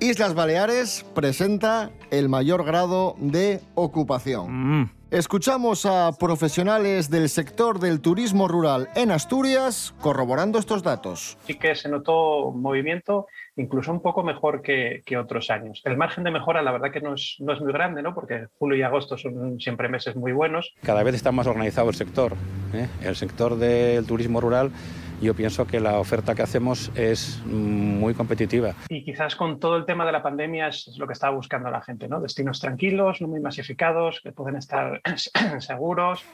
Islas 0.00 0.34
Baleares 0.34 1.04
presenta 1.14 1.90
el 2.10 2.28
mayor 2.28 2.64
grado 2.64 3.16
de 3.18 3.62
ocupación. 3.74 4.92
Escuchamos 5.12 5.86
a 5.86 6.10
profesionales 6.18 7.08
del 7.10 7.28
sector 7.28 7.78
del 7.78 8.00
turismo 8.00 8.48
rural 8.48 8.88
en 8.96 9.12
Asturias 9.12 9.94
corroborando 10.00 10.58
estos 10.58 10.82
datos. 10.82 11.38
Sí 11.46 11.54
que 11.54 11.76
se 11.76 11.88
notó 11.88 12.50
movimiento 12.50 13.28
incluso 13.54 13.92
un 13.92 14.00
poco 14.00 14.24
mejor 14.24 14.62
que, 14.62 15.02
que 15.06 15.16
otros 15.16 15.48
años. 15.48 15.80
El 15.84 15.96
margen 15.96 16.24
de 16.24 16.32
mejora 16.32 16.60
la 16.60 16.72
verdad 16.72 16.90
que 16.90 17.00
no 17.00 17.14
es, 17.14 17.36
no 17.38 17.52
es 17.52 17.60
muy 17.60 17.72
grande, 17.72 18.02
¿no? 18.02 18.16
porque 18.16 18.48
julio 18.58 18.76
y 18.76 18.82
agosto 18.82 19.16
son 19.16 19.60
siempre 19.60 19.88
meses 19.88 20.16
muy 20.16 20.32
buenos. 20.32 20.74
Cada 20.82 21.04
vez 21.04 21.14
está 21.14 21.30
más 21.30 21.46
organizado 21.46 21.88
el 21.88 21.94
sector. 21.94 22.32
¿eh? 22.74 22.88
El 23.00 23.14
sector 23.14 23.56
del 23.56 24.04
turismo 24.06 24.40
rural 24.40 24.72
yo 25.20 25.34
pienso 25.34 25.66
que 25.66 25.80
la 25.80 25.98
oferta 25.98 26.34
que 26.34 26.42
hacemos 26.42 26.90
es 26.94 27.42
muy 27.46 28.14
competitiva. 28.14 28.74
Y 28.88 29.04
quizás 29.04 29.36
con 29.36 29.58
todo 29.58 29.76
el 29.76 29.84
tema 29.84 30.04
de 30.04 30.12
la 30.12 30.22
pandemia 30.22 30.68
es 30.68 30.96
lo 30.98 31.06
que 31.06 31.12
estaba 31.12 31.34
buscando 31.34 31.70
la 31.70 31.80
gente, 31.80 32.08
¿no? 32.08 32.20
Destinos 32.20 32.60
tranquilos, 32.60 33.20
no 33.20 33.28
muy 33.28 33.40
masificados, 33.40 34.20
que 34.20 34.32
pueden 34.32 34.56
estar 34.56 35.00
seguros. 35.58 36.24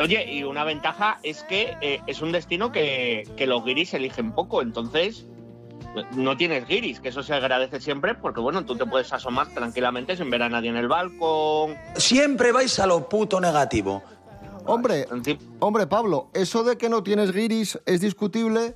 Oye, 0.00 0.32
y 0.32 0.44
una 0.44 0.64
ventaja 0.64 1.18
es 1.22 1.42
que 1.44 1.76
eh, 1.80 2.00
es 2.06 2.22
un 2.22 2.32
destino 2.32 2.72
que, 2.72 3.28
que 3.36 3.46
los 3.46 3.64
guiris 3.64 3.94
eligen 3.94 4.32
poco, 4.32 4.62
entonces 4.62 5.26
no 6.12 6.36
tienes 6.36 6.66
guiris, 6.66 7.00
que 7.00 7.08
eso 7.10 7.22
se 7.22 7.34
agradece 7.34 7.80
siempre 7.80 8.14
porque, 8.14 8.40
bueno, 8.40 8.64
tú 8.64 8.76
te 8.76 8.84
puedes 8.84 9.12
asomar 9.12 9.48
tranquilamente 9.48 10.16
sin 10.16 10.30
ver 10.30 10.42
a 10.42 10.48
nadie 10.48 10.70
en 10.70 10.76
el 10.76 10.88
balcón. 10.88 11.76
Siempre 11.96 12.52
vais 12.52 12.78
a 12.78 12.86
lo 12.86 13.08
puto 13.08 13.40
negativo. 13.40 14.02
Hombre, 14.66 15.06
hombre, 15.60 15.86
Pablo, 15.86 16.28
eso 16.32 16.64
de 16.64 16.76
que 16.76 16.88
no 16.88 17.02
tienes 17.02 17.32
guiris 17.32 17.78
es 17.86 18.00
discutible. 18.00 18.74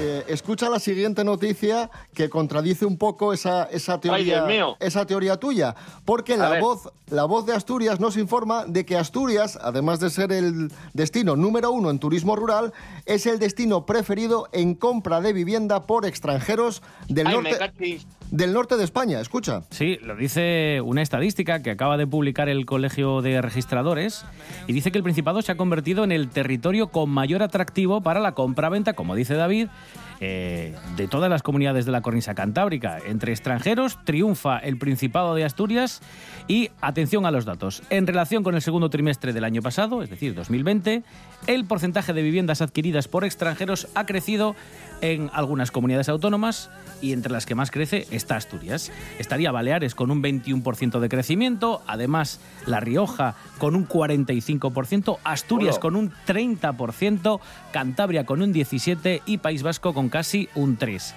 Eh, 0.00 0.24
escucha 0.28 0.68
la 0.68 0.78
siguiente 0.78 1.24
noticia 1.24 1.90
que 2.14 2.28
contradice 2.28 2.86
un 2.86 2.98
poco 2.98 3.32
esa, 3.32 3.64
esa 3.64 4.00
teoría, 4.00 4.46
esa 4.78 5.06
teoría 5.06 5.38
tuya, 5.38 5.74
porque 6.04 6.36
la 6.36 6.60
voz, 6.60 6.88
la 7.08 7.24
voz 7.24 7.46
de 7.46 7.52
Asturias 7.52 7.98
nos 7.98 8.16
informa 8.16 8.64
de 8.64 8.86
que 8.86 8.96
Asturias, 8.96 9.58
además 9.60 9.98
de 9.98 10.10
ser 10.10 10.30
el 10.30 10.70
destino 10.92 11.34
número 11.34 11.72
uno 11.72 11.90
en 11.90 11.98
turismo 11.98 12.36
rural, 12.36 12.72
es 13.06 13.26
el 13.26 13.40
destino 13.40 13.86
preferido 13.86 14.48
en 14.52 14.74
compra 14.74 15.20
de 15.20 15.32
vivienda 15.32 15.84
por 15.86 16.06
extranjeros 16.06 16.80
del 17.08 17.26
Ay, 17.26 17.34
norte. 17.34 17.58
Del 18.30 18.52
norte 18.52 18.76
de 18.76 18.84
España. 18.84 19.20
Escucha. 19.20 19.62
Sí, 19.70 19.98
lo 20.02 20.16
dice 20.16 20.80
una 20.84 21.02
estadística 21.02 21.62
que 21.62 21.70
acaba 21.70 21.96
de 21.96 22.06
publicar 22.06 22.48
el 22.48 22.66
Colegio 22.66 23.22
de 23.22 23.40
Registradores 23.42 24.24
y 24.66 24.72
dice 24.72 24.92
que 24.92 24.98
el 24.98 25.04
Principado 25.04 25.42
se 25.42 25.52
ha 25.52 25.56
convertido 25.56 26.04
en 26.04 26.12
el 26.12 26.28
territorio 26.28 26.88
con 26.88 27.10
mayor 27.10 27.42
atractivo 27.42 28.00
para 28.00 28.20
la 28.20 28.32
compra-venta, 28.32 28.92
como 28.92 29.14
dice 29.14 29.34
David, 29.34 29.68
eh, 30.20 30.74
de 30.96 31.08
todas 31.08 31.30
las 31.30 31.42
comunidades 31.42 31.86
de 31.86 31.92
la 31.92 32.00
cornisa 32.00 32.34
cantábrica. 32.34 32.98
Entre 33.06 33.32
extranjeros 33.32 33.98
triunfa 34.04 34.58
el 34.58 34.78
Principado 34.78 35.34
de 35.34 35.44
Asturias 35.44 36.00
y 36.48 36.70
atención 36.80 37.26
a 37.26 37.30
los 37.30 37.44
datos. 37.44 37.82
En 37.90 38.06
relación 38.06 38.42
con 38.42 38.54
el 38.54 38.62
segundo 38.62 38.90
trimestre 38.90 39.32
del 39.32 39.44
año 39.44 39.62
pasado, 39.62 40.02
es 40.02 40.10
decir, 40.10 40.34
2020, 40.34 41.02
el 41.46 41.64
porcentaje 41.66 42.12
de 42.12 42.22
viviendas 42.22 42.62
adquiridas 42.62 43.08
por 43.08 43.24
extranjeros 43.24 43.88
ha 43.94 44.06
crecido 44.06 44.56
en 45.00 45.30
algunas 45.32 45.70
comunidades 45.70 46.08
autónomas 46.08 46.70
y 47.00 47.12
entre 47.12 47.32
las 47.32 47.46
que 47.46 47.54
más 47.54 47.70
crece 47.70 48.06
está 48.10 48.36
Asturias. 48.36 48.90
Estaría 49.18 49.52
Baleares 49.52 49.94
con 49.94 50.10
un 50.10 50.22
21% 50.22 50.98
de 50.98 51.08
crecimiento, 51.08 51.82
además 51.86 52.40
La 52.66 52.80
Rioja 52.80 53.36
con 53.58 53.76
un 53.76 53.88
45%, 53.88 55.18
Asturias 55.24 55.78
con 55.78 55.96
un 55.96 56.12
30%, 56.26 57.40
Cantabria 57.72 58.26
con 58.26 58.42
un 58.42 58.52
17% 58.52 59.22
y 59.26 59.38
País 59.38 59.62
Vasco 59.62 59.94
con 59.94 60.07
casi 60.08 60.48
un 60.54 60.78
3%. 60.78 61.14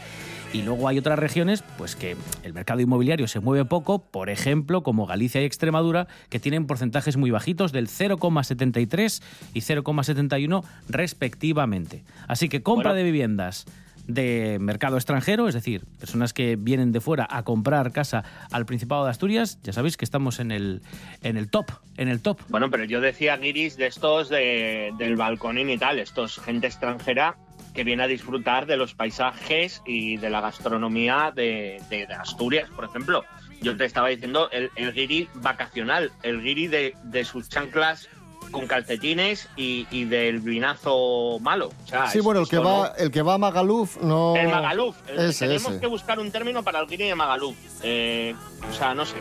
Y 0.54 0.63
luego 0.63 0.89
hay 0.89 0.97
otras 0.97 1.17
regiones, 1.17 1.63
pues 1.77 1.95
que 1.95 2.17
el 2.43 2.54
mercado 2.54 2.82
inmobiliario 2.82 3.25
se 3.30 3.39
mueve 3.39 3.63
poco, 3.63 3.99
por 3.99 4.30
ejemplo, 4.30 4.84
como 4.84 5.06
Galicia 5.06 5.41
y 5.41 5.45
Extremadura, 5.45 6.08
que 6.30 6.41
tienen 6.41 6.67
porcentajes 6.67 7.15
muy 7.15 7.32
bajitos 7.32 7.71
del 7.71 7.88
0,73 7.88 9.21
y 9.54 9.62
0,71 9.62 10.63
respectivamente. 10.89 12.04
Así 12.27 12.49
que 12.49 12.62
compra 12.63 12.89
Bueno. 12.91 12.95
de 12.97 13.04
viviendas 13.04 13.65
de 14.08 14.58
mercado 14.60 14.97
extranjero, 14.97 15.47
es 15.47 15.54
decir, 15.54 15.86
personas 15.99 16.34
que 16.34 16.56
vienen 16.58 16.91
de 16.91 16.99
fuera 16.99 17.25
a 17.30 17.43
comprar 17.43 17.91
casa 17.93 18.23
al 18.51 18.65
Principado 18.65 19.06
de 19.06 19.12
Asturias, 19.12 19.60
ya 19.63 19.71
sabéis 19.71 19.95
que 19.95 20.04
estamos 20.04 20.39
en 20.39 20.51
el, 20.51 20.82
en 21.21 21.38
el 21.38 21.49
top, 21.49 21.71
en 21.97 22.10
el 22.10 22.19
top. 22.19 22.41
Bueno, 22.49 22.69
pero 22.69 22.84
yo 22.84 22.99
decía 22.99 23.38
guiris 23.38 23.77
de 23.77 23.86
estos 23.88 24.27
de- 24.27 24.91
del 24.97 25.15
balconín 25.15 25.69
y 25.69 25.77
tal, 25.77 25.99
estos 25.99 26.39
gente 26.39 26.67
extranjera 26.67 27.38
que 27.74 27.84
viene 27.84 28.04
a 28.04 28.08
disfrutar 28.08 28.66
de 28.66 28.78
los 28.78 28.94
paisajes 28.94 29.82
y 29.86 30.18
de 30.18 30.30
la 30.30 30.42
gastronomía 30.42 31.32
de, 31.36 31.82
de- 31.90 32.06
de 32.08 32.14
Asturias, 32.14 32.70
por 32.76 32.86
ejemplo. 32.86 33.24
Yo 33.62 33.78
te 33.78 33.86
estaba 33.86 34.08
diciendo 34.10 34.50
el, 34.52 34.72
el 34.76 34.92
guiri 34.94 35.30
vacacional, 35.36 36.12
el 36.24 36.42
guiri 36.42 36.68
de, 36.68 36.96
de 37.04 37.24
sus 37.24 37.48
chanclas 37.48 38.10
con 38.50 38.68
calcetines 38.68 39.48
y, 39.56 39.88
y 39.92 40.04
del 40.06 40.40
vinazo 40.40 41.38
malo. 41.40 41.70
O 41.86 41.88
sea, 41.88 42.08
Sí, 42.08 42.20
bueno, 42.20 42.42
el 42.42 42.50
que 42.50 42.56
esto 42.58 42.68
no- 42.68 42.80
va, 42.82 42.88
el 42.98 43.12
que 43.12 43.22
va 43.22 43.36
a 43.36 43.38
Magaluf 43.38 43.98
no. 44.02 44.36
El 44.36 44.50
Magaluf. 44.50 44.98
El- 45.08 45.20
Ese, 45.30 45.46
Tenemos 45.48 45.72
ese. 45.74 45.80
que 45.80 45.88
buscar 45.88 46.20
un 46.20 46.32
término 46.32 46.64
para 46.64 46.80
el 46.80 46.88
guiri 46.88 47.06
de 47.08 47.16
Magaluf. 47.16 47.56
Eh, 47.84 48.36
o 48.70 48.74
sea, 48.74 48.94
no 48.96 49.06
sé. 49.06 49.16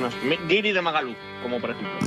No 0.00 0.10
sé. 0.10 0.16
Guiri 0.48 0.72
de 0.72 0.82
Magaluf, 0.82 1.16
como 1.42 1.60
por 1.60 1.70
ejemplo. 1.70 1.98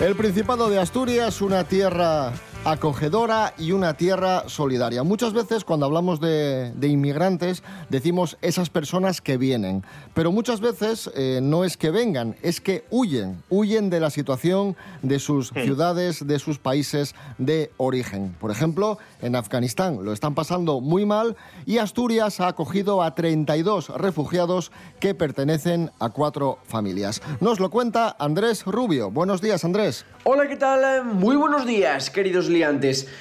El 0.00 0.14
Principado 0.14 0.70
de 0.70 0.78
Asturias, 0.78 1.42
una 1.42 1.64
tierra 1.64 2.32
acogedora 2.70 3.54
y 3.56 3.72
una 3.72 3.94
tierra 3.94 4.44
solidaria. 4.48 5.02
Muchas 5.02 5.32
veces 5.32 5.64
cuando 5.64 5.86
hablamos 5.86 6.20
de, 6.20 6.72
de 6.74 6.88
inmigrantes 6.88 7.62
decimos 7.88 8.36
esas 8.42 8.68
personas 8.68 9.20
que 9.20 9.38
vienen, 9.38 9.84
pero 10.12 10.32
muchas 10.32 10.60
veces 10.60 11.10
eh, 11.14 11.40
no 11.42 11.64
es 11.64 11.76
que 11.76 11.90
vengan, 11.90 12.36
es 12.42 12.60
que 12.60 12.84
huyen, 12.90 13.42
huyen 13.48 13.88
de 13.88 14.00
la 14.00 14.10
situación 14.10 14.76
de 15.02 15.18
sus 15.18 15.48
ciudades, 15.50 16.26
de 16.26 16.38
sus 16.38 16.58
países 16.58 17.14
de 17.38 17.70
origen. 17.78 18.36
Por 18.38 18.50
ejemplo, 18.50 18.98
en 19.22 19.34
Afganistán 19.34 20.04
lo 20.04 20.12
están 20.12 20.34
pasando 20.34 20.80
muy 20.80 21.06
mal 21.06 21.36
y 21.64 21.78
Asturias 21.78 22.40
ha 22.40 22.48
acogido 22.48 23.02
a 23.02 23.14
32 23.14 23.88
refugiados 23.90 24.72
que 25.00 25.14
pertenecen 25.14 25.90
a 25.98 26.10
cuatro 26.10 26.58
familias. 26.64 27.22
Nos 27.40 27.60
lo 27.60 27.70
cuenta 27.70 28.14
Andrés 28.18 28.64
Rubio. 28.66 29.10
Buenos 29.10 29.40
días, 29.40 29.64
Andrés. 29.64 30.04
Hola, 30.24 30.46
¿qué 30.46 30.56
tal? 30.56 31.04
Muy 31.04 31.36
buenos 31.36 31.64
días, 31.64 32.10
queridos 32.10 32.48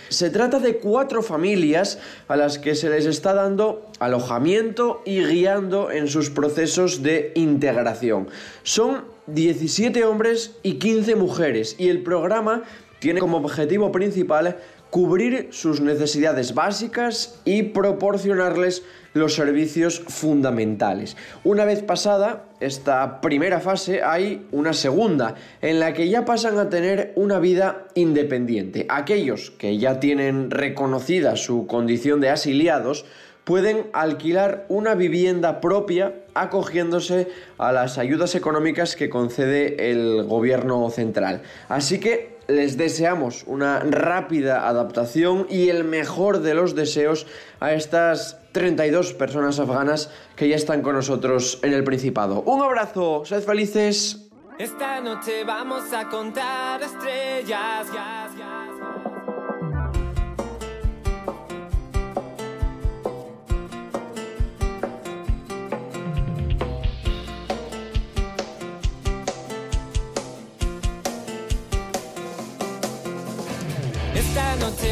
Se 0.10 0.30
trata 0.30 0.60
de 0.60 0.78
cuatro 0.78 1.22
familias 1.22 2.00
a 2.28 2.36
las 2.36 2.60
que 2.60 2.76
se 2.76 2.90
les 2.90 3.06
está 3.06 3.34
dando 3.34 3.86
alojamiento 4.00 5.02
y 5.06 5.24
guiando 5.24 5.92
en 5.92 6.08
sus 6.08 6.30
procesos 6.30 7.04
de 7.04 7.32
integración. 7.36 8.28
Son 8.64 9.06
17 9.28 10.06
hombres 10.06 10.56
y 10.64 10.76
15 10.76 11.16
mujeres 11.16 11.76
y 11.78 11.90
el 11.90 12.02
programa 12.04 12.64
tiene 13.00 13.20
como 13.20 13.38
objetivo 13.38 13.92
principal 13.92 14.58
cubrir 14.90 15.50
sus 15.52 15.82
necesidades 15.82 16.54
básicas 16.54 17.40
y 17.46 17.64
proporcionarles 17.64 18.84
los 19.14 19.34
servicios 19.34 20.00
fundamentales. 20.00 21.18
Una 21.44 21.66
vez 21.66 21.84
pasada 21.84 22.46
esta 22.60 23.20
primera 23.22 23.60
fase 23.60 24.04
hay 24.04 24.46
una 24.52 24.74
segunda 24.74 25.36
en 25.62 25.80
la 25.80 25.94
que 25.94 26.10
ya 26.10 26.26
pasan 26.26 26.58
a 26.60 26.70
tener 26.70 27.14
una 27.16 27.40
vida 27.40 27.88
independiente. 27.96 28.86
Aquellos 28.90 29.52
que 29.52 29.78
ya 29.78 30.00
tienen 30.00 30.52
reconocida 30.52 31.36
su 31.36 31.68
condición 31.68 32.22
de 32.22 32.30
asiliados 32.30 33.06
pueden 33.44 33.88
alquilar 33.94 34.66
una 34.68 34.94
vivienda 34.94 35.62
propia 35.62 36.14
acogiéndose 36.34 37.30
a 37.58 37.72
las 37.72 37.98
ayudas 37.98 38.36
económicas 38.36 38.96
que 38.96 39.10
concede 39.10 39.90
el 39.90 40.24
gobierno 40.24 40.90
central. 40.90 41.42
Así 41.70 42.00
que 42.00 42.37
les 42.48 42.78
deseamos 42.78 43.44
una 43.46 43.80
rápida 43.80 44.68
adaptación 44.68 45.48
y 45.50 45.70
el 45.70 45.84
mejor 45.84 46.40
de 46.40 46.54
los 46.54 46.76
deseos 46.76 47.28
a 47.60 47.74
estas 47.74 48.40
32 48.54 49.14
personas 49.14 49.60
afganas 49.60 50.10
que 50.36 50.48
ya 50.50 50.56
están 50.56 50.82
con 50.82 50.96
nosotros 50.96 51.60
en 51.62 51.74
el 51.74 51.84
Principado. 51.84 52.42
Un 52.42 52.62
abrazo, 52.62 53.24
sed 53.26 53.42
felices. 53.44 54.30
Esta 54.58 55.00
noche 55.02 55.44
vamos 55.44 55.94
a 55.94 56.10
contar 56.10 56.82
estrellas. 56.82 57.88
Esta 57.88 58.27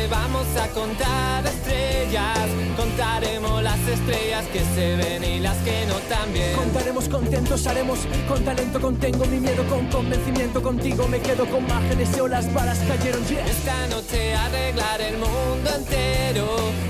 vamos 0.07 0.45
a 0.57 0.67
contar 0.69 1.45
estrellas. 1.45 2.47
Contaremos 2.77 3.63
las 3.63 3.79
estrellas 3.87 4.45
que 4.47 4.59
se 4.75 4.95
ven 4.97 5.23
y 5.23 5.39
las 5.39 5.57
que 5.57 5.85
no 5.87 5.95
también. 6.09 6.55
Contaremos 6.55 7.09
contentos, 7.09 7.67
haremos 7.67 7.99
con 8.27 8.43
talento, 8.43 8.81
contengo 8.81 9.25
mi 9.25 9.39
miedo, 9.39 9.63
con 9.67 9.87
convencimiento 9.87 10.61
contigo 10.61 11.07
me 11.07 11.19
quedo 11.19 11.45
con 11.45 11.65
márgenes 11.67 12.09
y 12.15 12.29
las 12.29 12.53
balas 12.53 12.79
cayeron, 12.87 13.25
yeah. 13.25 13.45
Esta 13.45 13.87
noche 13.87 14.35
arreglar 14.35 15.01
el 15.01 15.17
mundo 15.17 15.69
entero, 15.75 16.47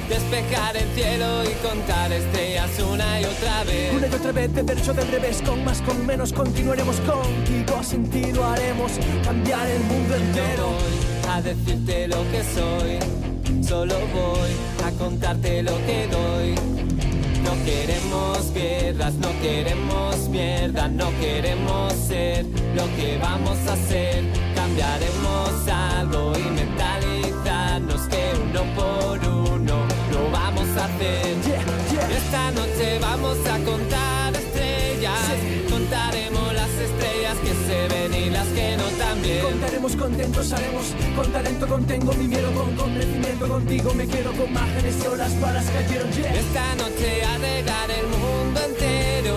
despejar 0.10 0.78
el 0.78 0.88
cielo 0.95 1.43
y 1.43 1.54
contar 1.67 2.12
estrellas 2.12 2.69
una 2.80 3.21
y 3.21 3.25
otra 3.25 3.63
vez. 3.63 3.93
Una 3.93 4.08
y 4.08 4.13
otra 4.13 4.32
vez, 4.32 4.54
de 4.54 4.63
derecho 4.63 4.93
del 4.93 5.08
revés, 5.10 5.41
con 5.41 5.63
más, 5.63 5.82
con 5.82 6.06
menos, 6.06 6.34
continuaremos 6.34 6.97
contigo, 7.01 7.84
sin 7.84 8.10
ti 8.10 8.32
lo 8.32 8.45
haremos, 8.45 8.91
cambiar 9.23 9.67
el 9.67 9.84
mundo 9.84 10.15
entero. 10.15 10.63
No 10.63 10.71
voy 10.71 11.32
a 11.32 11.41
decirte 11.41 12.08
lo 12.08 12.23
que 12.32 12.43
soy, 12.43 12.99
solo 13.67 13.95
voy 14.13 14.51
a 14.86 14.91
contarte 14.91 15.63
lo 15.63 15.75
que 15.86 16.08
doy. 16.08 16.56
No 17.43 17.51
queremos 17.63 18.38
piedras, 18.54 19.13
no 19.15 19.30
queremos 19.41 20.30
mierda, 20.30 20.88
no 20.88 21.10
queremos 21.19 21.93
ser 21.93 22.45
lo 22.75 22.86
que 22.95 23.17
vamos 23.21 23.58
a 23.67 23.75
ser. 23.88 24.23
Cambiaremos 24.56 25.67
algo 25.67 26.34
y 26.38 26.49
mentalizarnos 26.60 28.01
que 28.08 28.23
uno 28.43 28.62
por 28.75 29.19
uno 29.28 29.86
lo 30.12 30.32
vamos 30.32 30.67
a 30.78 30.86
hacer. 30.86 31.36
Esta 32.17 32.51
noche 32.51 32.99
vamos 32.99 33.38
a 33.47 33.58
contar 33.60 34.14
Contaremos 39.65 39.95
contentos, 39.95 40.54
haremos 40.54 40.86
con 41.15 41.32
talento, 41.32 41.67
contengo 41.67 42.13
mi 42.13 42.28
miedo, 42.28 42.51
con 42.51 42.75
convencimiento 42.75 43.47
contigo 43.47 43.95
me 43.95 44.06
quedo 44.06 44.32
con 44.34 44.54
márgenes 44.54 44.95
y 45.04 45.08
olas 45.08 45.41
balas 45.41 45.65
cayeron. 45.65 46.12
Yeah. 46.12 46.36
Esta 46.36 46.75
noche 46.75 47.23
arreglar 47.23 47.89
el 47.89 48.06
mundo 48.06 48.62
entero, 48.63 49.36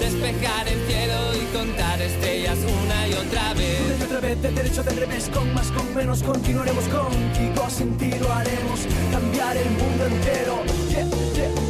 despejar 0.00 0.66
el 0.66 0.80
cielo 0.86 1.14
y 1.34 1.54
contar 1.54 2.00
estrellas 2.00 2.56
una 2.56 3.06
y 3.06 3.12
otra 3.12 3.52
vez. 3.52 3.80
Una 3.84 3.96
y 3.98 4.02
otra 4.02 4.20
vez, 4.20 4.40
de 4.40 4.50
derecho 4.50 4.82
del 4.82 4.96
revés, 4.96 5.28
con 5.28 5.52
más, 5.52 5.70
con 5.70 5.94
menos, 5.94 6.22
continuaremos 6.22 6.84
contigo, 6.84 7.66
sin 7.68 7.98
ti 7.98 8.12
lo 8.18 8.32
haremos, 8.32 8.80
cambiar 9.12 9.58
el 9.58 9.70
mundo 9.72 10.06
entero. 10.06 10.62
Yeah, 10.88 11.04
yeah. 11.34 11.65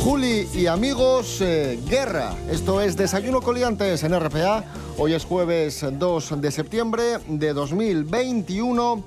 Juli 0.00 0.48
y 0.54 0.66
amigos, 0.66 1.40
eh, 1.40 1.78
guerra. 1.88 2.32
Esto 2.50 2.80
es 2.80 2.96
Desayuno 2.96 3.42
Coliantes 3.42 4.04
en 4.04 4.18
RPA. 4.18 4.64
Hoy 4.96 5.12
es 5.12 5.24
jueves 5.24 5.84
2 5.90 6.40
de 6.40 6.50
septiembre 6.52 7.02
de 7.26 7.52
2021. 7.52 9.02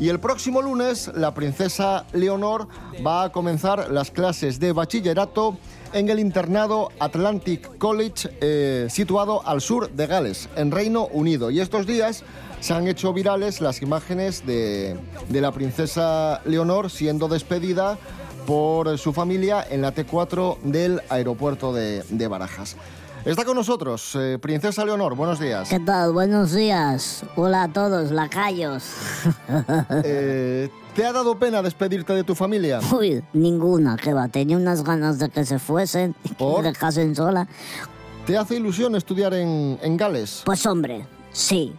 Y 0.00 0.08
el 0.08 0.18
próximo 0.18 0.60
lunes 0.60 1.10
la 1.14 1.32
princesa 1.32 2.06
Leonor 2.12 2.66
va 3.06 3.24
a 3.24 3.32
comenzar 3.32 3.90
las 3.92 4.10
clases 4.10 4.58
de 4.58 4.72
bachillerato 4.72 5.56
en 5.92 6.08
el 6.08 6.18
internado 6.18 6.90
Atlantic 6.98 7.78
College 7.78 8.30
eh, 8.40 8.88
situado 8.90 9.46
al 9.46 9.60
sur 9.60 9.90
de 9.92 10.06
Gales, 10.06 10.48
en 10.56 10.72
Reino 10.72 11.06
Unido. 11.12 11.50
Y 11.50 11.60
estos 11.60 11.86
días 11.86 12.24
se 12.60 12.74
han 12.74 12.88
hecho 12.88 13.12
virales 13.12 13.60
las 13.60 13.80
imágenes 13.80 14.44
de, 14.44 14.96
de 15.28 15.40
la 15.40 15.52
princesa 15.52 16.40
Leonor 16.46 16.90
siendo 16.90 17.28
despedida 17.28 17.98
por 18.46 18.98
su 18.98 19.12
familia 19.12 19.66
en 19.68 19.82
la 19.82 19.94
T4 19.94 20.58
del 20.62 21.00
aeropuerto 21.08 21.72
de, 21.72 22.02
de 22.08 22.28
Barajas. 22.28 22.76
Está 23.24 23.44
con 23.44 23.54
nosotros, 23.56 24.16
eh, 24.18 24.36
Princesa 24.40 24.84
Leonor, 24.84 25.14
buenos 25.14 25.38
días. 25.38 25.68
¿Qué 25.68 25.78
tal? 25.78 26.12
Buenos 26.12 26.52
días. 26.52 27.24
Hola 27.36 27.64
a 27.64 27.72
todos, 27.72 28.10
lacayos. 28.10 28.84
Eh, 30.04 30.68
¿Te 30.96 31.06
ha 31.06 31.12
dado 31.12 31.38
pena 31.38 31.62
despedirte 31.62 32.12
de 32.14 32.24
tu 32.24 32.34
familia? 32.34 32.80
Uy, 32.92 33.22
ninguna, 33.32 33.96
que 33.96 34.12
va. 34.12 34.28
Tenía 34.28 34.56
unas 34.56 34.82
ganas 34.82 35.18
de 35.18 35.28
que 35.28 35.44
se 35.44 35.58
fuesen 35.58 36.14
y 36.24 36.34
que 36.34 36.44
me 36.44 36.62
dejasen 36.62 37.14
sola. 37.14 37.46
¿Te 38.26 38.36
hace 38.36 38.56
ilusión 38.56 38.96
estudiar 38.96 39.34
en, 39.34 39.78
en 39.82 39.96
Gales? 39.96 40.42
Pues 40.44 40.66
hombre, 40.66 41.06
sí. 41.30 41.74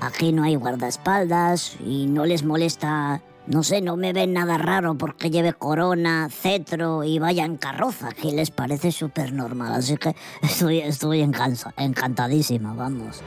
Aquí 0.00 0.32
no 0.32 0.42
hay 0.42 0.56
guardaespaldas 0.56 1.76
y 1.84 2.06
no 2.06 2.26
les 2.26 2.42
molesta... 2.44 3.22
No 3.48 3.62
sé, 3.62 3.80
no 3.80 3.96
me 3.96 4.12
ven 4.12 4.34
nada 4.34 4.58
raro 4.58 4.94
porque 4.96 5.30
lleve 5.30 5.54
corona, 5.54 6.28
cetro 6.30 7.02
y 7.02 7.18
vaya 7.18 7.46
en 7.46 7.56
carroza, 7.56 8.10
que 8.10 8.30
les 8.30 8.50
parece 8.50 8.92
súper 8.92 9.32
normal. 9.32 9.72
Así 9.72 9.96
que 9.96 10.14
estoy, 10.42 10.80
estoy 10.80 11.22
encansa- 11.22 11.72
encantadísima, 11.78 12.74
vamos. 12.74 13.22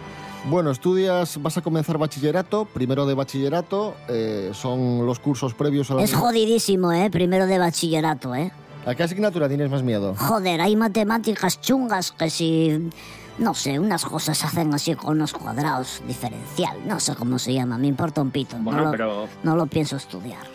Bueno, 0.45 0.69
estudias, 0.71 1.41
vas 1.41 1.57
a 1.57 1.62
comenzar 1.62 1.97
bachillerato, 1.97 2.65
primero 2.65 3.05
de 3.07 3.15
bachillerato, 3.15 3.95
eh, 4.10 4.51
son 4.53 5.05
los 5.07 5.19
cursos 5.19 5.55
previos 5.55 5.89
a 5.89 5.95
la... 5.95 6.03
Es 6.03 6.13
jodidísimo, 6.13 6.91
¿eh? 6.91 7.10
Primero 7.12 7.47
de 7.47 7.57
bachillerato, 7.57 8.36
¿eh? 8.36 8.51
¿A 8.86 8.95
qué 8.95 9.03
asignatura 9.03 9.47
tienes 9.47 9.69
más 9.69 9.84
miedo? 9.84 10.15
Joder, 10.17 10.62
hay 10.62 10.75
matemáticas 10.75 11.62
chungas 11.62 12.12
que 12.12 12.29
si... 12.29 12.89
No 13.38 13.54
sé, 13.54 13.80
unas 13.80 14.06
cosas 14.06 14.38
se 14.38 14.46
hacen 14.46 14.74
así 14.74 14.94
con 14.96 15.12
unos 15.17 15.34
cuadrados 15.34 16.02
diferencial. 16.08 16.78
No 16.88 17.00
sé 17.00 17.15
cómo 17.15 17.39
se 17.39 17.54
llama, 17.54 17.78
me 17.78 17.88
importa 17.88 18.22
un 18.22 18.30
pito. 18.32 18.58
Bueno, 18.60 18.80
no, 18.80 18.86
lo, 18.86 18.91
pero- 18.91 19.28
no 19.44 19.56
lo 19.56 19.65
pienso 19.67 19.96
estudiar. 19.96 20.46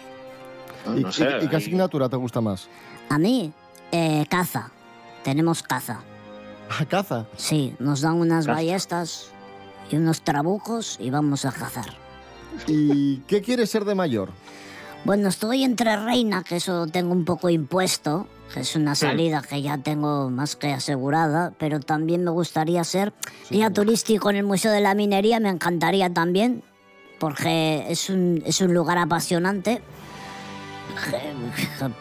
¿Y, 0.96 1.00
no 1.00 1.10
sé, 1.10 1.28
y- 1.40 1.44
y 1.46 1.48
qué 1.48 1.56
asignatura 1.56 2.08
te 2.08 2.16
gusta 2.16 2.40
más? 2.40 2.68
A 3.08 3.18
mí, 3.18 3.52
eh, 3.92 4.24
caza. 4.28 4.70
Tenemos 5.24 5.62
caza. 5.62 6.00
¿A 6.80 6.84
caza? 6.84 7.26
Sí, 7.36 7.74
nos 7.80 8.00
dan 8.02 8.14
unas 8.14 8.46
Caza. 8.46 8.56
ballestas 8.58 9.30
y 9.90 9.96
unos 9.96 10.20
trabucos 10.22 10.96
y 11.00 11.10
vamos 11.10 11.44
a 11.44 11.52
cazar. 11.52 11.86
¿Y 12.68 13.18
qué 13.26 13.42
quieres 13.42 13.70
ser 13.70 13.84
de 13.84 13.94
mayor? 13.96 14.30
Bueno, 15.06 15.28
estoy 15.28 15.62
entre 15.62 15.96
reina, 15.96 16.42
que 16.42 16.56
eso 16.56 16.88
tengo 16.88 17.12
un 17.12 17.24
poco 17.24 17.48
impuesto, 17.48 18.26
que 18.52 18.60
es 18.60 18.74
una 18.74 18.96
Sí. 18.96 19.06
salida 19.06 19.40
que 19.40 19.62
ya 19.62 19.78
tengo 19.78 20.30
más 20.30 20.56
que 20.56 20.72
asegurada, 20.72 21.52
pero 21.58 21.78
también 21.78 22.24
me 22.24 22.32
gustaría 22.32 22.82
ser 22.82 23.12
guía 23.48 23.70
turístico 23.72 24.30
en 24.30 24.36
el 24.36 24.42
Museo 24.42 24.72
de 24.72 24.80
la 24.80 24.94
Minería, 24.96 25.38
me 25.38 25.48
encantaría 25.48 26.12
también, 26.12 26.64
porque 27.20 27.86
es 27.88 28.10
un, 28.10 28.42
es 28.46 28.60
un 28.60 28.74
lugar 28.74 28.98
apasionante. 28.98 29.80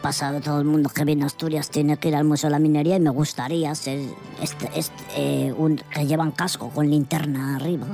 Pasa 0.02 0.40
todo 0.40 0.58
el 0.58 0.64
mundo 0.64 0.88
que 0.88 1.04
viene 1.04 1.22
a 1.22 1.26
Asturias 1.26 1.70
tiene 1.70 1.98
que 1.98 2.08
ir 2.08 2.16
al 2.16 2.24
Museo 2.24 2.48
de 2.48 2.52
la 2.52 2.58
Minería 2.58 2.96
y 2.96 3.00
me 3.00 3.10
gustaría 3.10 3.72
ser 3.76 4.00
este, 4.42 4.68
este, 4.74 5.04
eh, 5.16 5.52
un, 5.56 5.76
que 5.94 6.06
llevan 6.06 6.32
casco 6.32 6.70
con 6.70 6.90
linterna 6.90 7.54
arriba. 7.54 7.86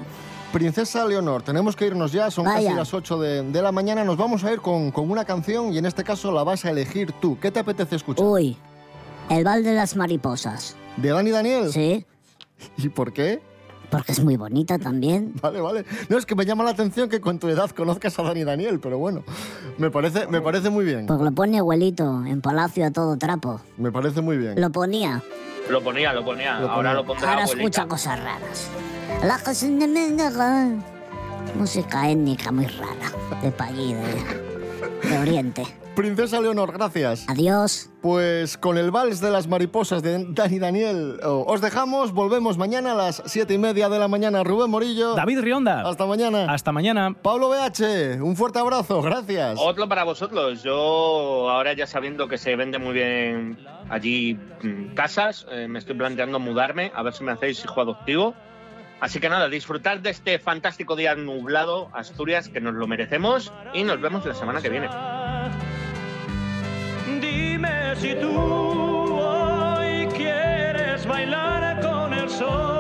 Princesa 0.52 1.04
Leonor, 1.06 1.42
tenemos 1.42 1.74
que 1.74 1.86
irnos 1.86 2.12
ya, 2.12 2.30
son 2.30 2.44
Vaya. 2.44 2.66
casi 2.66 2.76
las 2.76 2.92
8 2.94 3.18
de, 3.20 3.42
de 3.50 3.62
la 3.62 3.72
mañana, 3.72 4.04
nos 4.04 4.16
vamos 4.18 4.44
a 4.44 4.52
ir 4.52 4.60
con, 4.60 4.90
con 4.90 5.10
una 5.10 5.24
canción 5.24 5.72
y 5.72 5.78
en 5.78 5.86
este 5.86 6.04
caso 6.04 6.30
la 6.30 6.42
vas 6.44 6.64
a 6.66 6.70
elegir 6.70 7.12
tú. 7.20 7.38
¿Qué 7.40 7.50
te 7.50 7.60
apetece 7.60 7.96
escuchar? 7.96 8.24
Uy, 8.26 8.56
El 9.30 9.44
Val 9.44 9.64
de 9.64 9.72
las 9.74 9.96
Mariposas. 9.96 10.76
¿De 10.98 11.08
Dani 11.08 11.30
Daniel? 11.30 11.72
Sí. 11.72 12.04
¿Y 12.76 12.88
por 12.90 13.12
qué? 13.14 13.40
Porque 13.90 14.12
es 14.12 14.22
muy 14.22 14.36
bonita 14.36 14.78
también. 14.78 15.32
Vale, 15.42 15.60
vale. 15.60 15.84
No, 16.08 16.16
es 16.18 16.24
que 16.26 16.34
me 16.34 16.44
llama 16.46 16.64
la 16.64 16.70
atención 16.70 17.08
que 17.08 17.20
con 17.20 17.38
tu 17.38 17.48
edad 17.48 17.70
conozcas 17.70 18.18
a 18.18 18.22
Dani 18.22 18.44
Daniel, 18.44 18.78
pero 18.80 18.98
bueno, 18.98 19.22
me 19.78 19.90
parece, 19.90 20.26
me 20.28 20.40
parece 20.42 20.68
muy 20.70 20.84
bien. 20.84 21.06
Porque 21.06 21.24
lo 21.24 21.32
pone 21.32 21.58
abuelito 21.58 22.24
en 22.26 22.40
palacio 22.42 22.86
a 22.86 22.90
todo 22.90 23.16
trapo. 23.16 23.60
Me 23.78 23.90
parece 23.90 24.20
muy 24.20 24.36
bien. 24.36 24.60
Lo 24.60 24.70
ponía. 24.70 25.22
Lo 25.70 25.82
ponía, 25.82 26.12
lo 26.12 26.24
ponía. 26.24 26.60
Lo 26.60 26.70
Ahora 26.70 26.92
lo 26.94 27.04
pondrá 27.06 27.30
Ahora 27.30 27.42
abuelita. 27.44 27.62
escucha 27.68 27.86
cosas 27.88 28.18
raras. 28.18 28.68
Música 31.54 32.10
étnica 32.10 32.50
muy 32.50 32.66
rara. 32.66 33.12
De 33.40 33.54
allí, 33.62 33.94
de, 33.94 35.08
de 35.08 35.18
Oriente. 35.18 35.62
Princesa 35.94 36.40
Leonor, 36.40 36.72
gracias. 36.72 37.26
Adiós. 37.28 37.88
Pues 38.00 38.58
con 38.58 38.78
el 38.78 38.90
vals 38.90 39.20
de 39.20 39.30
las 39.30 39.46
mariposas 39.46 40.02
de 40.02 40.26
Dani 40.30 40.58
Daniel 40.58 41.20
oh, 41.22 41.44
os 41.46 41.60
dejamos, 41.60 42.10
volvemos 42.12 42.58
mañana 42.58 42.92
a 42.92 42.94
las 42.96 43.22
siete 43.26 43.54
y 43.54 43.58
media 43.58 43.88
de 43.88 44.00
la 44.00 44.08
mañana. 44.08 44.42
Rubén 44.42 44.70
Morillo. 44.70 45.14
David 45.14 45.38
Rionda. 45.38 45.88
Hasta 45.88 46.04
mañana. 46.04 46.52
Hasta 46.52 46.72
mañana. 46.72 47.14
Pablo 47.22 47.48
BH, 47.48 48.20
un 48.20 48.34
fuerte 48.34 48.58
abrazo, 48.58 49.02
gracias. 49.02 49.56
Otro 49.62 49.88
para 49.88 50.02
vosotros. 50.02 50.64
Yo 50.64 51.48
ahora 51.48 51.74
ya 51.74 51.86
sabiendo 51.86 52.26
que 52.26 52.38
se 52.38 52.56
vende 52.56 52.80
muy 52.80 52.94
bien 52.94 53.58
allí 53.88 54.36
mm, 54.62 54.94
casas, 54.94 55.46
eh, 55.52 55.68
me 55.68 55.78
estoy 55.78 55.94
planteando 55.94 56.40
mudarme, 56.40 56.90
a 56.92 57.04
ver 57.04 57.12
si 57.12 57.22
me 57.22 57.30
hacéis 57.30 57.64
hijo 57.64 57.80
adoptivo. 57.80 58.34
Así 59.02 59.18
que 59.18 59.28
nada, 59.28 59.48
disfrutad 59.48 59.98
de 59.98 60.10
este 60.10 60.38
fantástico 60.38 60.94
día 60.94 61.16
nublado, 61.16 61.90
Asturias, 61.92 62.48
que 62.48 62.60
nos 62.60 62.74
lo 62.74 62.86
merecemos 62.86 63.52
y 63.74 63.82
nos 63.82 64.00
vemos 64.00 64.24
la 64.24 64.32
semana 64.32 64.62
que 64.62 64.68
viene. 64.68 64.88
Dime 67.20 67.96
si 67.96 68.14
tú 68.14 68.30
hoy 69.18 70.06
quieres 70.14 71.04
bailar 71.04 71.80
con 71.80 72.14
el 72.14 72.30
sol. 72.30 72.71